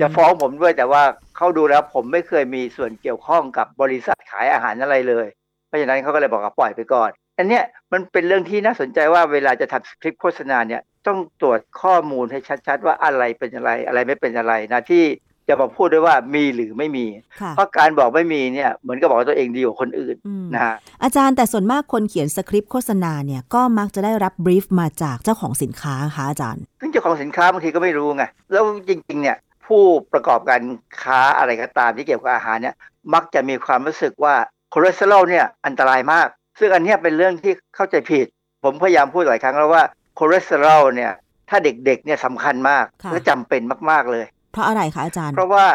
[0.00, 1.02] จะฟ้องผมด้วยแต่ว่า
[1.36, 5.26] เขาดูแล้วผมไม่เคยมีส่วนเกี่ยวข้องกับบริษัทขายอาหารอะไรเลย
[5.66, 15.04] เพราะฉะนั้นเขาก็เลยบอกว่าปล่อยไปก่อน อันเนี้ยมันเป็นเรื่องที่น่าสนใจว่าเวลาจะทำคลิปโฆษณาเนี่ยต้องตรวจข้อมูลให้ชัดๆ ว่าอะไรเป็นอะไรอะไรไม่เป็นอะไรนะที่
[15.48, 17.06] จะมาพูดด้วยว่ามีหรือไม่มี
[17.54, 20.16] เพราะการบอกไม่มีเนี่ยเหมือนกับบอกตัวเองดีกว่าคนอื่น
[20.54, 29.36] นะฮะอาจารย์แต่ส่วนมากคนเขียนสคริปต์โฆษณาเนี่ยก็มักจะได้รับ brief มาจากเจ้าของสินค้าค่ะอาจารย์ซึ่งเจ้าของสินค้าบางทีก็ไม่รู้ไงแล้วจริงๆเนี่ย
[29.66, 29.82] ผู้
[30.12, 30.62] ประกอบการ
[31.02, 32.74] ค้าอะไรก็ตามที่เกี่ยวกับอาหารเนี่ย
[33.14, 34.34] มักจะมีความรู้สึกว่า
[34.72, 36.28] คอเลสเตอรอลเนี่ยอันตรายมาก
[36.58, 38.26] ซึ่งอันนี้เป็นเรื่องที่เข้าใจผิด
[38.64, 39.84] ผมพยายามพูดหลายครั้งแล้วว่า
[40.18, 41.12] คอเลสเตอรอลเนี่ย
[41.48, 45.66] ถ้าเด็กๆเนี่ยสำคัญมากและจำเป็นมากๆเลยเพ ราะอะไรคะอาจารย์ เพราะว่า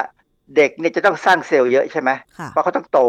[0.56, 2.10] เด็กเนี่ยจะต้องสร้างเซลล์เยอะใช่ไหม
[2.52, 3.00] เพราะเขาต้องโต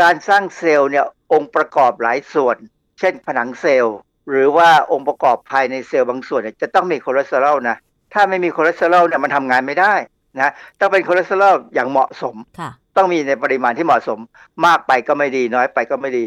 [0.00, 2.56] การสร้างเซลล์เนี่ยองค์ประกอบหลายส่วน
[2.98, 3.96] เช่นผนังเซลล์
[4.30, 7.76] หรือว่าองค์ประกอบภายในเซลล์บางส่วนเนี่ยจะต้องมีคอเลสเตอรอลนะ
[8.14, 9.94] ถ้าไม่มีคอเลสเตอรอลเนี่ยมันทำงานไม่ได้
[10.40, 10.50] นะ
[10.80, 14.18] ต้องเป็นคอเลสเตอรอลอย่างเหมาะสมค่ะต้องมีในปริมาณที่เหมาะสม
[14.66, 16.24] มากไปก็ไม่ดีน้อยไปก็ไม่ดี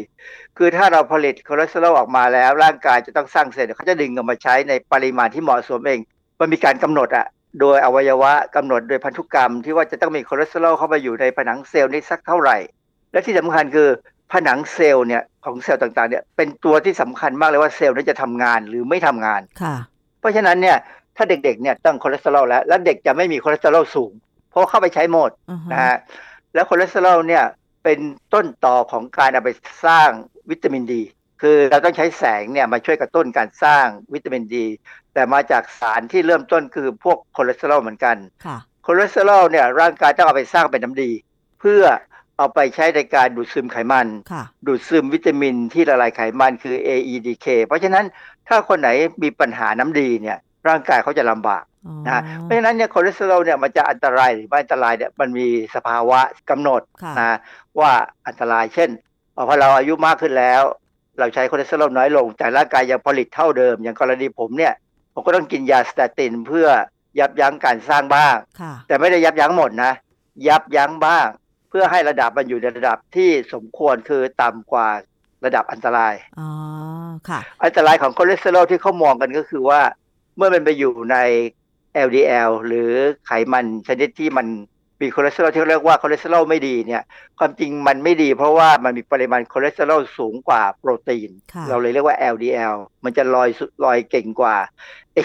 [0.56, 6.00] คือถ้าเราผลิตคอเลสเตอรอลออกมาแล้ว ร่างกายจะต้องสร้างเซลล์เขาจะดึงเอามาใช้ในปริมาณที่เหมาะสมเอง
[6.40, 7.26] มันมีการกำหนดอะ
[7.60, 12.56] โดยอวัยวะกำหนดโดยพันธุกรรมที่ว่าจะต้องมีคอเลสเตอรอลเข้าไปอยู่ในผนังเซลล์นี้สักเท่าไหร่
[13.12, 13.88] และที่สำคัญคือ
[14.32, 19.76] ผนังเซลล์เนี่ยของเซลล์ต่างๆเนี่ยเป็นตัวที่สำคัญมากเลยว่าเซลล์นั้นจะทำงานหรือไม่ทำงานค่ะ
[20.20, 20.76] เพราะฉะนั้นเนี่ย
[21.16, 24.12] ถ้าเด็กๆเนี่ยต้องคอเลสเตอรอลแล้ว แล้วเด็กจะไม่มีคอเลสเตอรอลสูง
[24.50, 25.96] เพราะเข้าไปใช้หมดอือฮึนะฮะ
[26.54, 27.44] แล้วคอเลสเตอรอลเนี่ย
[27.84, 27.98] เป็น
[28.34, 29.50] ต้นตอของการเอาไป
[29.84, 30.08] สร้าง
[30.50, 31.02] วิตามินดี
[31.40, 34.66] คือเราต้องใช้แสงเนี่ยมาช่วยกระตุ้นการสร้างวิตามินดี
[35.14, 38.16] แต่มาจากสารที่เริ่มต้นคือพวกคอเลสเตอรอลเหมือนกัน
[38.46, 41.10] ค่ะคอเลสเตอรอลเนี่ยร่างกายต้องเอาไปสร้างเป็นน้ำดี
[41.60, 41.82] เพื่อ
[42.36, 48.04] เอาไปใช้ในการดูดซึมไขมันค่ะดูดซึมวิตามินที่ละลายไขมันคือ A E D K เพราะฉะนั้น
[48.48, 48.88] ถ้าคนไหน
[49.22, 50.38] มีปัญหาน้ำดีเนี่ย
[50.68, 51.64] ร่างกายเขาจะลำบาก
[52.06, 56.20] นะฮะเพราะฉะนั้นเนี่ยคอเลสเตอรอลเนี่ยมันจะอันตรายหรือไม่อันตรายเนี่ยมันมีสภาวะ
[56.50, 57.38] กำหนดค่ะนะ
[57.78, 57.92] ว่า
[58.26, 58.90] อันตรายเช่น
[59.48, 60.62] พอเราอายุมากขึ้นแล้ว
[61.18, 64.74] เราใช้คอเลสเตอรอลน้อยลง แต่ร่างกายยังผลิตเท่าเดิม อย่างกรณีผมเนี่ย
[65.14, 66.68] ผมก็ต้องกินยา statin เพื่อ
[67.18, 69.92] ยับยั้งการสร้างบ้างค่ะแต่ไม่ได้ยับยั้งหมดนะ
[70.48, 71.26] ยับยั้งบ้าง
[71.68, 74.88] เพื่อให้ระดับมันอยู่ในระดับที่สมควรคือต่ำกว่า
[75.44, 76.50] ระดับอันตรายอ๋อ
[77.28, 79.80] ค่ะอันตรายของคอเลสเตอรอลที่เขามองกันก็คือว่า
[80.36, 81.16] เมื่อมันไปอยู่ใน
[82.06, 82.90] LDL หรือ
[83.26, 84.46] ไขมันชนิดที่มัน
[85.00, 87.02] มีคอเลสเตอรอลที่เรียกว่าคอเลสเตอรอลไม่ดีเนี่ย
[87.38, 92.74] ความจริงมันไม่ดี เพราะว่ามันมีปริมาณคอเลสเตอรอลสูงกว่าโปรตีนค่ะเราเลยเรียกว่า LDL
[93.04, 94.56] มันจะลอยสุดลอยเก่งกว่า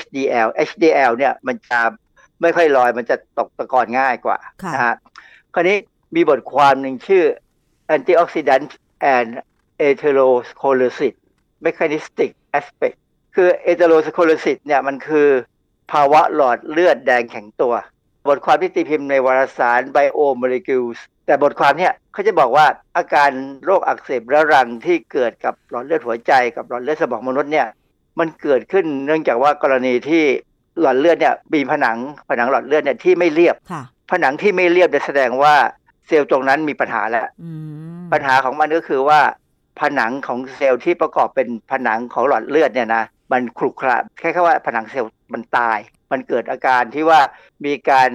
[0.02, 1.80] HDL HDL เนี่ยมันจะ
[2.42, 4.96] ไม่ค่อยลอยมันจะตกตะกอนง่ายกว่าค่ะนะฮะ
[5.54, 5.78] คราวนี้
[6.16, 7.24] มีบทความหนึ่งชื่อ
[7.96, 8.70] Antioxidant
[9.18, 9.30] and
[9.88, 11.16] Atherosclerosis
[11.66, 12.98] Mechanistic Aspect
[13.36, 15.28] คือ Atherosclerosis เนี่ยมันคือ
[15.92, 17.74] ภาวะหลอดเลือดแดงแข็งตัว
[18.28, 22.66] บทความที่ตีพิมพ์ในวารสาร Biomolecules แต่บทความเนี่ยเขาจะบอกว่า
[22.98, 23.30] อาการ
[23.66, 27.68] โรคอักเสบเรื้อรังที่เกิดกับหลอดเลือดหัวใจกับหลอดเลือดสมองมนุษย์เนี่ย
[28.20, 30.24] มันเกิดขึ้นเนื่องจากว่ากรณีที่
[30.80, 31.98] หลอดเลือดเนี่ยมีผนัง
[32.30, 35.56] ผนังหลอดเลือดเนี่ยที่ไม่เรียบค่ะผนังที่ไม่เรียบจะแสดงว่า
[36.08, 37.52] เซลล์ตรงนั้นมีปัญหาแล้วอื
[38.04, 39.20] มปัญหาของมันก็คือว่า
[39.82, 45.80] ผนังของเซลล์ที่ประกอบเป็นผนังของหลอดเลือดเนี่ยนะมันขรุขระแค่แค่ว่าผนังเซลล์มันตาย
[46.12, 47.20] มันเกิดอาการที่ว่า
[47.66, 48.10] มีการ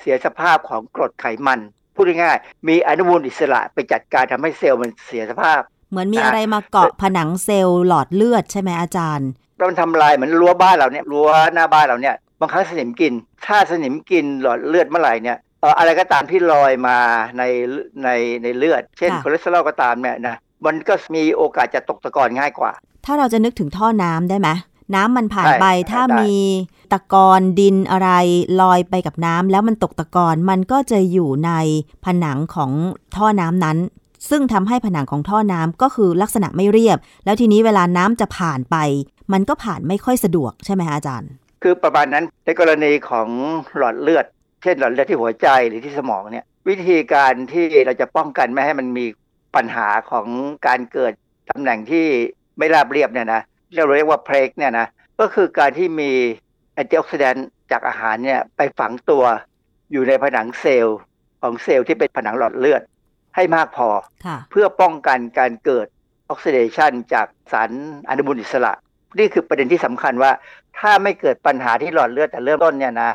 [0.00, 1.60] เสียสภาพของกรดไขมัน
[1.94, 13.12] พูดง่ายๆมีอนุมูลอิสระไปจัดการทำให้เซลล์มันเสียสภาพ เหมือนมีอะไรมาเกาะผนังเซลล์หลอดเลือดใช่ไหมอาจารย์แล้วมันทำลายเหมือนรั้วบ้านเราเนี่ยรั้วหน้าบ้านเราเนี่ยบางครั้งสนิมกิน
[13.46, 16.98] ถ้าสนิมกินหลอดเลือดเมื่อไหร่เนี่ยเอ่ออะไรก็ตามที่ลอยมา
[17.38, 17.42] ใน
[18.04, 18.08] ใน
[18.42, 20.36] ในเลือด เช่นค่ะคอเลสเตอรอลก็ตามเนี่ยนะ
[20.66, 22.72] มันก็มีโอกาสจะตกตะกอนง่ายกว่า
[23.06, 24.48] ถ้าเราจะนึกถึงท่อน้ำได้ไหม
[24.94, 26.34] น้ำมันผ่านใช่ไปถ้าได้มี
[26.92, 28.10] ตะกอนดินอะไร
[28.60, 31.52] ลอยไปกับน้ำแล้วมันตกตะกอนมันก็จะอยู่ใน
[32.04, 32.70] ผนังของ
[33.16, 33.78] ท่อน้ำนั้น
[34.30, 38.76] ซึ่งทำให้ผนังของท่อน้ำก็คือลักษณะไม่เรียบ แล้วทีนี้เวลาน้ำจะผ่านไป
[39.32, 41.30] มันก็ผ่านไม่ค่อยสะดวกใช่ไหมคะอาจารย์
[41.62, 43.28] คือประมาณนั้นในกรณีของ
[43.76, 44.26] หลอดเลือด
[44.62, 49.06] เช่นหลอดเลือดที่หัวใจหรือที่สมองเนี่ยวิธีการที่เราจะป้องกันไม่ให้มันมี
[49.56, 50.26] ปัญหาของ
[50.66, 51.12] การเกิด
[51.50, 52.06] ตำแหน่งที่
[52.58, 54.86] ไม่ราบเรียบเนี่ยนะที่ เราเรียกว่าเพลกเนี่ยนะ
[55.20, 56.10] ก็คือการที่มี
[56.74, 59.24] แอนตี้ออกซิแดนต์จากอาหารเนี่ยไปฝังตัว
[59.92, 60.98] อยู่ในผนังเซลล์
[61.42, 62.82] ของเซลล์ที่เป็นผนังหลอดเลือด
[63.36, 63.88] ให้มากพอ
[64.26, 65.86] ค่ะเพื่อป้องกันการเกิด
[66.28, 67.70] ออกซิเดชันจากสาร
[68.08, 68.72] อนุมูลอิสระ
[69.18, 70.32] นี่คือประเด็นที่สำคัญว่า
[70.78, 73.10] ถ้าไม่เกิดปัญหาที่หลอดเลือดแต่เริ่มต้นเนี่ยนะ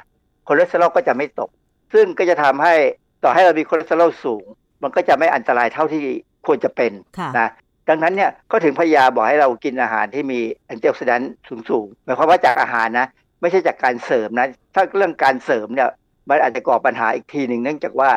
[0.48, 1.50] คอเลสเตอรอลก็จะไม่ตก
[1.94, 2.76] ซึ่งก็จะทำให้
[3.24, 4.44] ต่อให้เรามีคอเลสเตอรอลสูง
[4.84, 6.04] มันก็จะไม่อันตรายเท่าที่
[6.46, 7.50] ควรจะเป็นค่ะนะ
[7.90, 11.34] ดังนั้นเนี่ยก็ถึงพยายามบอกให้เรากินอาหารที่มี antioxidant
[11.70, 13.08] สูงๆหมายความว่าจากอาหารนะ
[13.42, 15.90] ไม่ใช่จากการเสริมนะ ถ้าเรื่องการเสริมเนี่ย
[16.30, 18.10] มันอาจจะก่อปัญหาอีกทีหนึ่งเนื่องจากว่า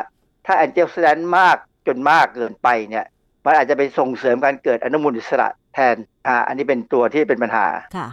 [0.45, 1.57] ถ้าแอนตี้ออกซิแดนต์มาก
[1.87, 3.05] จนมากเกินไปเนี่ย
[3.45, 5.95] มันอาจจะไปส่งเสริมการเกิดอนุมูลอิสระแทน
[6.27, 8.07] อ่าอันนี้เป็นตัวที่เป็นปัญหาค่ะ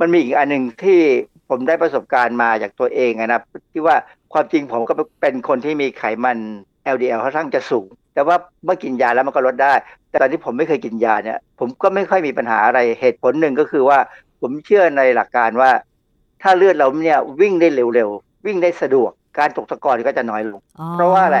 [0.00, 1.00] มันมีอีกอันหนึ่งที่
[1.48, 3.40] ผมได้ประสบการณ์มาจากตัวเองอะนะ
[3.72, 3.96] ที่ว่า
[4.32, 6.38] ความจริงผมก็เป็นคนที่มีไขมัน
[6.94, 9.74] LDL ค่อนข้างจะสูง แต่ว่าเมื่อกินยาแล้วมันก็ลดได้
[10.10, 13.98] แต่ตอนที่ผมไม่เคยกินยาเนี่ย ผมก็ไม่ค่อยมีปัญหาอะไรเหตุผลหนึ่งก็คือว่า
[14.40, 15.70] ผมเชื่อในหลักการว่า
[16.42, 21.38] ถ้าเลือดเราเนี่ยวิ่งได้เร็วๆ วิ่งได้สะดวกการตกตะกอนก็จะน้อยลงอ๋อเพราะว่าอะไร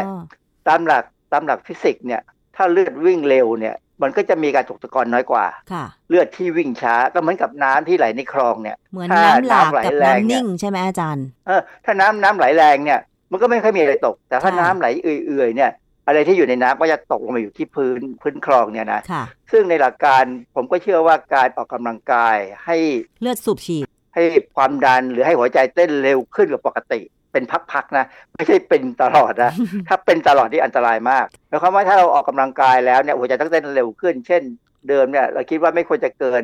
[0.68, 2.20] ตามหลักตามหลักฟิสิกส์เนี่ย
[2.56, 13.00] ถ้าเลือดวิ่งเร็วเนี่ย มันก็จะมีการตกตะกอนน้อยกว่าค่ะเลือดที่วิ่งช้าก็เหมือนกับน้ำที่ไหลในคลองเนี่ยเหมือนถ้าน้ำหลากไหลกับแรงน้ำเนี่ยนิ่งใช่ไหมอาจารย์เออถ้าน้ำน้ำไหลแรงเนี่ย
[13.30, 15.70] มันก็ไม่ค่อยมีอะไรตก แต่ถ้าค่ะน้ำไหลเอื่อยๆเนี่ย
[16.08, 20.22] อะไรที่อยู่ในน้ำก็จะตกลงมาอยู่ที่พื้นพื้นคลองเนี่ยนะค่ะซึ่งในหลักการ
[20.54, 22.76] ผมก็เชื่อว่าการออกกำลังกายให้
[23.22, 24.22] เลือดสูบฉีดให้
[24.56, 27.00] ความดันหรือให้หัวใจเต้นเร็วขึ้นกว่าปกติ
[27.32, 28.04] เป็นพักๆนะ
[28.34, 29.52] ไม่ใช่เป็นตลอดนะ
[29.88, 34.42] ถ้าเป็นตลอดที่อันตรายมากแล้วความว่าถ้าเราออกกำลังกายแล้วเนี่ยหัวใจต้องเต้นเร็วขึ้น เช่น
[34.88, 36.42] เดิมเนี่ยเราคิดว่าไม่ควรจะเกิน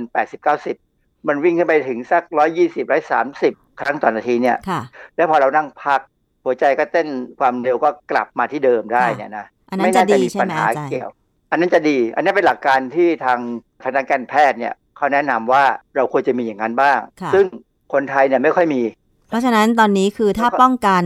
[0.62, 2.22] 80-90 มันวิ่งขึ้นไปถึงสัก
[2.60, 2.92] 120
[3.24, 4.80] 130 ครั้งต่อนาทีเนี่ยค่ะ
[5.16, 6.00] แล้วพอเรานั่งพัก
[6.44, 7.08] หัวใจก็เต้น
[7.40, 11.10] ความเร็วก็กลับมาที่เดิมได้เนี่ยนะ อันนั้นจะดีใช่ไหมปัญหาอาจารย์เกี่ยว
[11.50, 13.38] อันนั้นจะดี อันนี้เป็นหลักการที่ทาง
[13.84, 15.64] คณะการแพทย์เนี่ยเขาแนะนำว่า
[15.96, 17.44] เราควรจะมีอย่างนั้นบ้างค่ะซึ่ง
[17.92, 18.82] คนไทยเนี่ยไม่ค่อยมี
[19.28, 21.04] เพราะฉะนั้นตอนนี้คือถ้าป้องกัน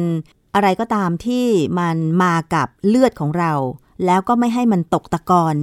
[0.55, 1.47] อะไรก็ตามที่
[1.81, 3.53] มันมากับเลือดของเรา
[4.07, 5.57] แล้วก็ไม่ให้มันตกตะกอน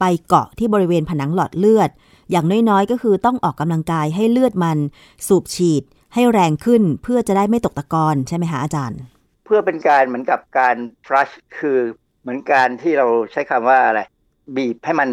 [0.00, 1.90] ไปเกาะที่บริเวณผนังหลอดเลือด
[2.30, 4.78] อย่างน้อยๆ ก็คือต้องออกกำลังกายให้เลือดมัน
[5.26, 5.82] สูบฉีด
[6.14, 9.00] ให้แรงขึ้นเพื่อจะได้ไม่ตกตะกอนใช่ไหมคะอาจารย์
[9.44, 11.78] เพื่อเป็นการเหมือนกับการ flush คือ
[12.22, 14.00] เหมือนการที่เราใช้คำว่าอะไร
[14.56, 15.08] บีบให้มัน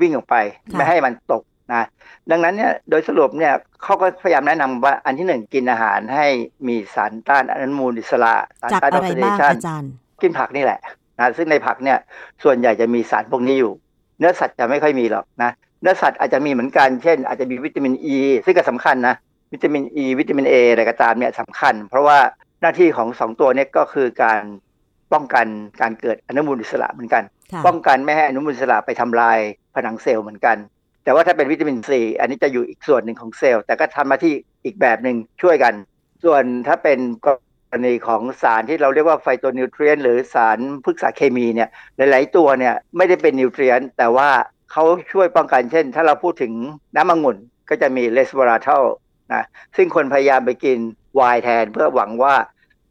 [0.00, 0.36] วิ่งออกไป
[0.72, 1.42] ค่ะไม่ให้มันตก
[1.72, 1.82] นะ
[2.30, 6.26] ดังนั้นเนี่ยโดยสรุปเนี่ยเขาก็พยายามแนะนำว่าอันที่หนึ่งกินอาหารให้
[6.68, 9.90] มีสารต้านอนุมูลอิสระสารจากต้านออะอกไรซิเดบ้างชันอาจารย์
[10.22, 10.80] กินผักนี่แหละ
[11.18, 11.98] นะซึ่งในผักเนี่ย
[12.44, 13.72] ส่วนใหญ่จะมีสารพวกนี้อยู่
[14.18, 15.50] เนื้อสัตว์จะไม่ค่อยมีหรอกนะ
[15.82, 19.14] เนื้อสัตว์อาจจะมีเหมือนกันเช่น อาจจะมีวิตามินอ e, ีซึ่งก็สำคัญนะ
[19.52, 22.18] วิตามินอ e, ีวิตามินเออะไรก็ตามเนี่ยสำคัญ เพราะว่า
[22.60, 24.42] หน้าที่ของสองตัวเนี้ก็คือการ
[25.12, 25.46] ป้องกัน
[25.80, 29.38] การเกิดอนุมูลอิสระเหมือนกันค่ะป้องกันไม่ให้อนุมูลอิสระไปทำลาย
[29.74, 30.56] ผนังเซลล์เหมือนกัน
[31.04, 34.34] แต่ว่าถ้าเป็นวิตามินซีอันนี้จะอยู่อีกส่วนหนึ่งของเซลล์ แต่ก็ทำหน้าที่
[34.64, 35.74] อีกแบบหนึ่งช่วยกัน
[36.24, 37.28] ส่วนถ้าเป็นก
[37.72, 44.28] รณีของสารที่เราเรียกว่า phytonutrient หรือสารพฤกษาเคมีเนี่ยหลาย ๆ ตัวเนี่ยไม่ได้เป็น nutrient แต่ว่า
[44.72, 46.52] เขาช่วยป้องกันเช่น ถ้าเราพูดถึง
[46.96, 47.36] น้ำองุ่น
[47.70, 48.82] ก็จะมี resveratrol
[49.32, 49.44] นะ
[49.76, 50.78] ซึ่งคนพยายามไปกิน
[51.14, 52.34] ไวน์แทนเพื่อหวังว่า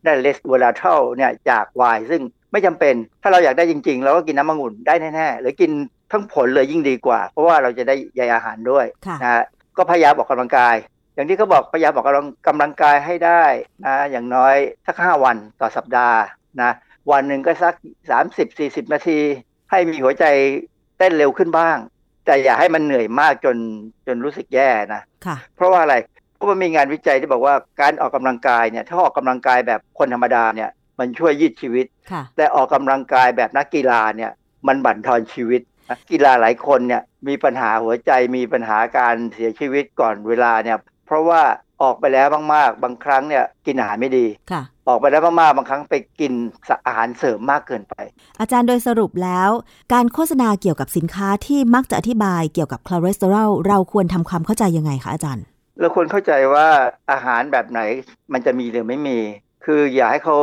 [0.04, 2.22] ได้ resveratrol เนี่ยจากไวน์ซึ่ง
[2.52, 5.72] ไม่จำเป็น ถ้าเราอยากได้จริงๆ เราก็กินน้ำองุ่นได้แน่ๆ หรือกิน
[6.12, 9.44] ทั้งผลเลยยิ่งดีกว่า เพราะว่าเราจะได้ใยอาหารด้วยค่ะนะฮะ
[9.78, 10.76] ก็พยายามออกกำลังกาย
[11.16, 13.44] อย่างที่เขาบอกพยายามออกกำลังกำลังกายให้ได้
[13.86, 14.56] นะอย่างน้อย
[14.88, 16.20] สักห้าวันต่อสัปดาห์
[16.62, 16.72] นะ
[17.12, 17.76] วันหนึ่งก็สัก
[18.34, 19.20] 30-40 นาที
[19.72, 20.26] ให้มีหัวใจ
[20.98, 21.78] เต้นเร็วขึ้นบ้าง
[22.26, 23.58] แต่อย่าให้มันเหนื่อยมากจน
[24.08, 25.96] จนรู้สึกแย่นะค่ะเพราะว่าอะไร
[26.42, 30.70] เพราะว่ามีงานวิจัยที่บอกว่าการออกกำลังกายเนี่ยถ้าออกกำลังกายแบบคนธรรมดาเนี่ย
[31.00, 34.32] มันช่วยยืดชีวิตค่ะแต่ออกกำลังกายแบบนักกีฬาเนี่ย
[34.68, 41.42] มันบั่นทอนชีวิตนักกีฬาหลายคนเนี่ยมีปัญหาหัวใจมีปัญหาการเสียชีวิตก่อนเวลาเนี่ยเพราะว่า
[41.82, 46.34] ออกไปแล้วมากๆ บางครั้งเนี่ยกินอาหารไม่ดีค่ะออกไปแล้วมากๆ บางครั้งไปกิน
[46.88, 47.96] อาหารเสริมมากเกินไป
[48.40, 49.50] อาจารย์โดยสรุปแล้ว
[49.94, 55.46] การโฆษณาเกี่ยวกับสินค้าที่มักจะอธิบายเกี่ยวกับคอเลสเตอรอลเราควรทำความเข้าใจยังไงคะอาจารย์
[55.80, 56.68] เราควรเข้าใจว่า
[57.12, 57.82] อาหารแบบไหน
[58.34, 59.18] มันจะมีหรือไม่มี
[59.66, 60.38] คืออย่าให้เขา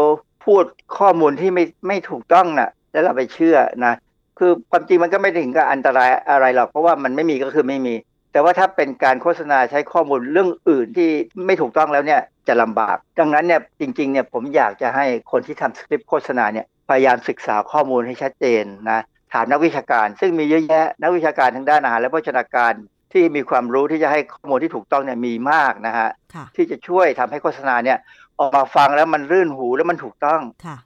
[0.45, 0.65] พูด
[0.99, 3.95] ข้อมูลที่ไม่ไม่ถูกต้องนะแล้วเราไปเชื่อนะ
[4.39, 7.95] คือความจริงมันก็ไม่ถึงกับอันตรายอะไรหรอกเพราะว่ามันไม่มีก็คือไม่มี
[8.33, 11.11] แต่ว่าถ้าเป็นการโฆษณาใช้ข้อมูลเรื่องอื่นที่
[11.47, 19.01] ไม่ถูกต้องแล้วเนี่ยจะลำบาก ดังนั้นเนี่ยจริงๆเนี่ยผมอยากจะให้คนที่ทำสคริปต์โฆษณาเนี่ยพยายามศึกษาข้อมูลให้ชัดเจนนะ
[19.33, 22.73] ถามนักวิชาการ ซึ่งมีเยอะแยะนักวิชาการทางด้านอาหารและโภชนาการ
[23.13, 27.99] ที่มีความรู้ที่จะให้ข้อมูลที่ถูกต้องเนี่ยมีมากนะฮะค่ะที่จะช่วยทำให้โฆษณาเนี่ย
[28.41, 30.77] ออกมาฟังแล้วมันรื่นหูแล้วมันถูกต้องค่ะ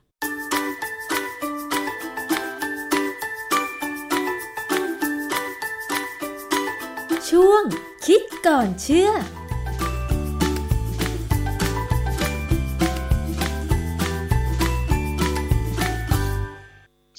[7.29, 7.63] ช่วง
[8.05, 9.11] คิดก่อนเชื่อ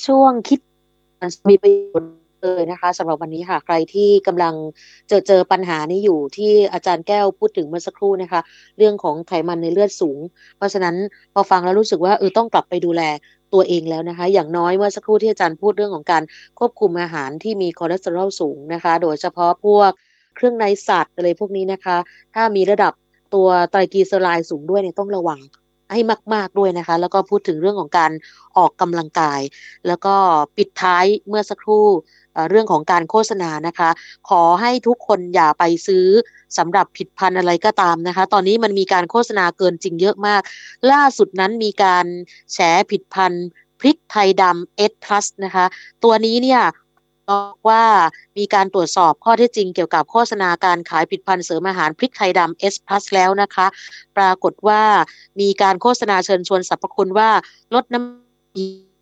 [0.07, 0.61] ช่วงคิด
[1.48, 4.55] มีประโยชน์ เลยนะคะสำหรับวันนี้ค่ะ ใครที่กำลัง
[5.09, 8.40] เจอเจอปัญหานี้อยู่ที่อาจารย์แก้วพูดถึงเมื่อสักครู่นะคะ
[8.78, 10.18] เรื่องของไขมันในเลือดสูง
[10.57, 10.97] เพราะฉะนั้น
[11.34, 13.03] พอฟังแล้วรู้สึกว่าเออต้องกลับไปดูแล
[13.53, 16.22] ตัวเองแล้วนะคะ อย่างน้อยเมื่อสักครู่ที่อาจารย์พูดเรื่องของการ
[16.59, 19.90] ควบคุมอาหารที่มีคอเลสเตอรอลสูงนะคะ โดยเฉพาะพวก
[20.36, 21.97] เครื่องในสัตว์อะไรพวกนี้นะคะ
[22.34, 22.92] ถ้ามีระดับ
[23.34, 25.40] ตัวไตรกลีเซอไรด์สูงด้วยเนี่ยต้องระวัง
[25.92, 26.01] ให้
[26.34, 28.12] มาก ๆ ด้วยนะคะ แล้วก็พูดถึงเรื่องของการ
[28.57, 29.40] ออกกำลังกาย
[29.86, 30.14] แล้วก็
[30.57, 31.86] ปิดท้ายเมื่อสักครู่
[32.51, 33.91] เรื่องของการโฆษณานะคะ
[34.28, 36.07] ขอให้ทุกคนอย่าไปซื้อ
[36.59, 40.43] สำหรับผลิตภัณฑ์อะไรก็ตามนะคะ ตอนนี้มันมีการโฆษณาเกินจริงเยอะมาก
[40.93, 42.07] ล่าสุดนั้นมีการ
[42.53, 42.59] แฉ
[42.91, 43.49] ผิดพันธ์
[43.80, 45.64] พริกไทยดำเอสพลัสนะคะ
[46.05, 46.62] ตัวนี้เนี่ย
[47.30, 47.85] บอกว่า
[48.39, 53.66] มีการตรวจสอบข้อเท็จจริงเกี่ยวกับโฆษณาการขายผลิตภัณฑ์เสริมอาหารพริกไทยดำ S Plus แล้วนะคะ
[54.16, 54.82] ปรากฏว่า
[55.41, 57.30] มีการโฆษณาเชิญชวนสรรพคุณว่า
[57.74, 58.93] ลดน้ำ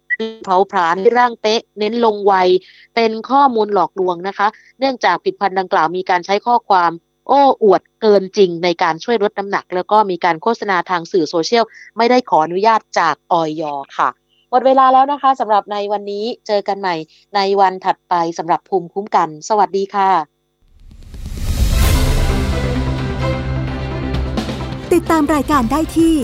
[0.45, 2.49] เผาผลาญร่างเป๊ะ เน้นลงวัย
[2.95, 4.47] เป็นข้อมูลหลอกลวงนะคะ
[4.79, 6.91] เนื่องจากผลิตภัณฑ์ดังกล่าวมีการใช้ข้อความ
[7.29, 11.65] โอ้อวดเกินจริงในการช่วยลดน้ำหนัก แล้วก็มีการโฆษณาทางสื่อโซเชียล
[11.97, 13.63] ไม่ได้ขออนุญาตจากออย
[13.97, 14.09] ค่ะ
[14.51, 16.95] หมดเวลาแล้วนะคะสำหรับในวันนี้เจอกันใหม่
[17.37, 20.11] ในวันถัดไปสำหรับภูมิคุ้มกัน สวัสดีค่ะ
[24.93, 26.15] ติดตามรายการได้ที่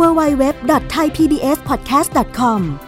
[0.00, 2.87] www.thaipbspodcast.com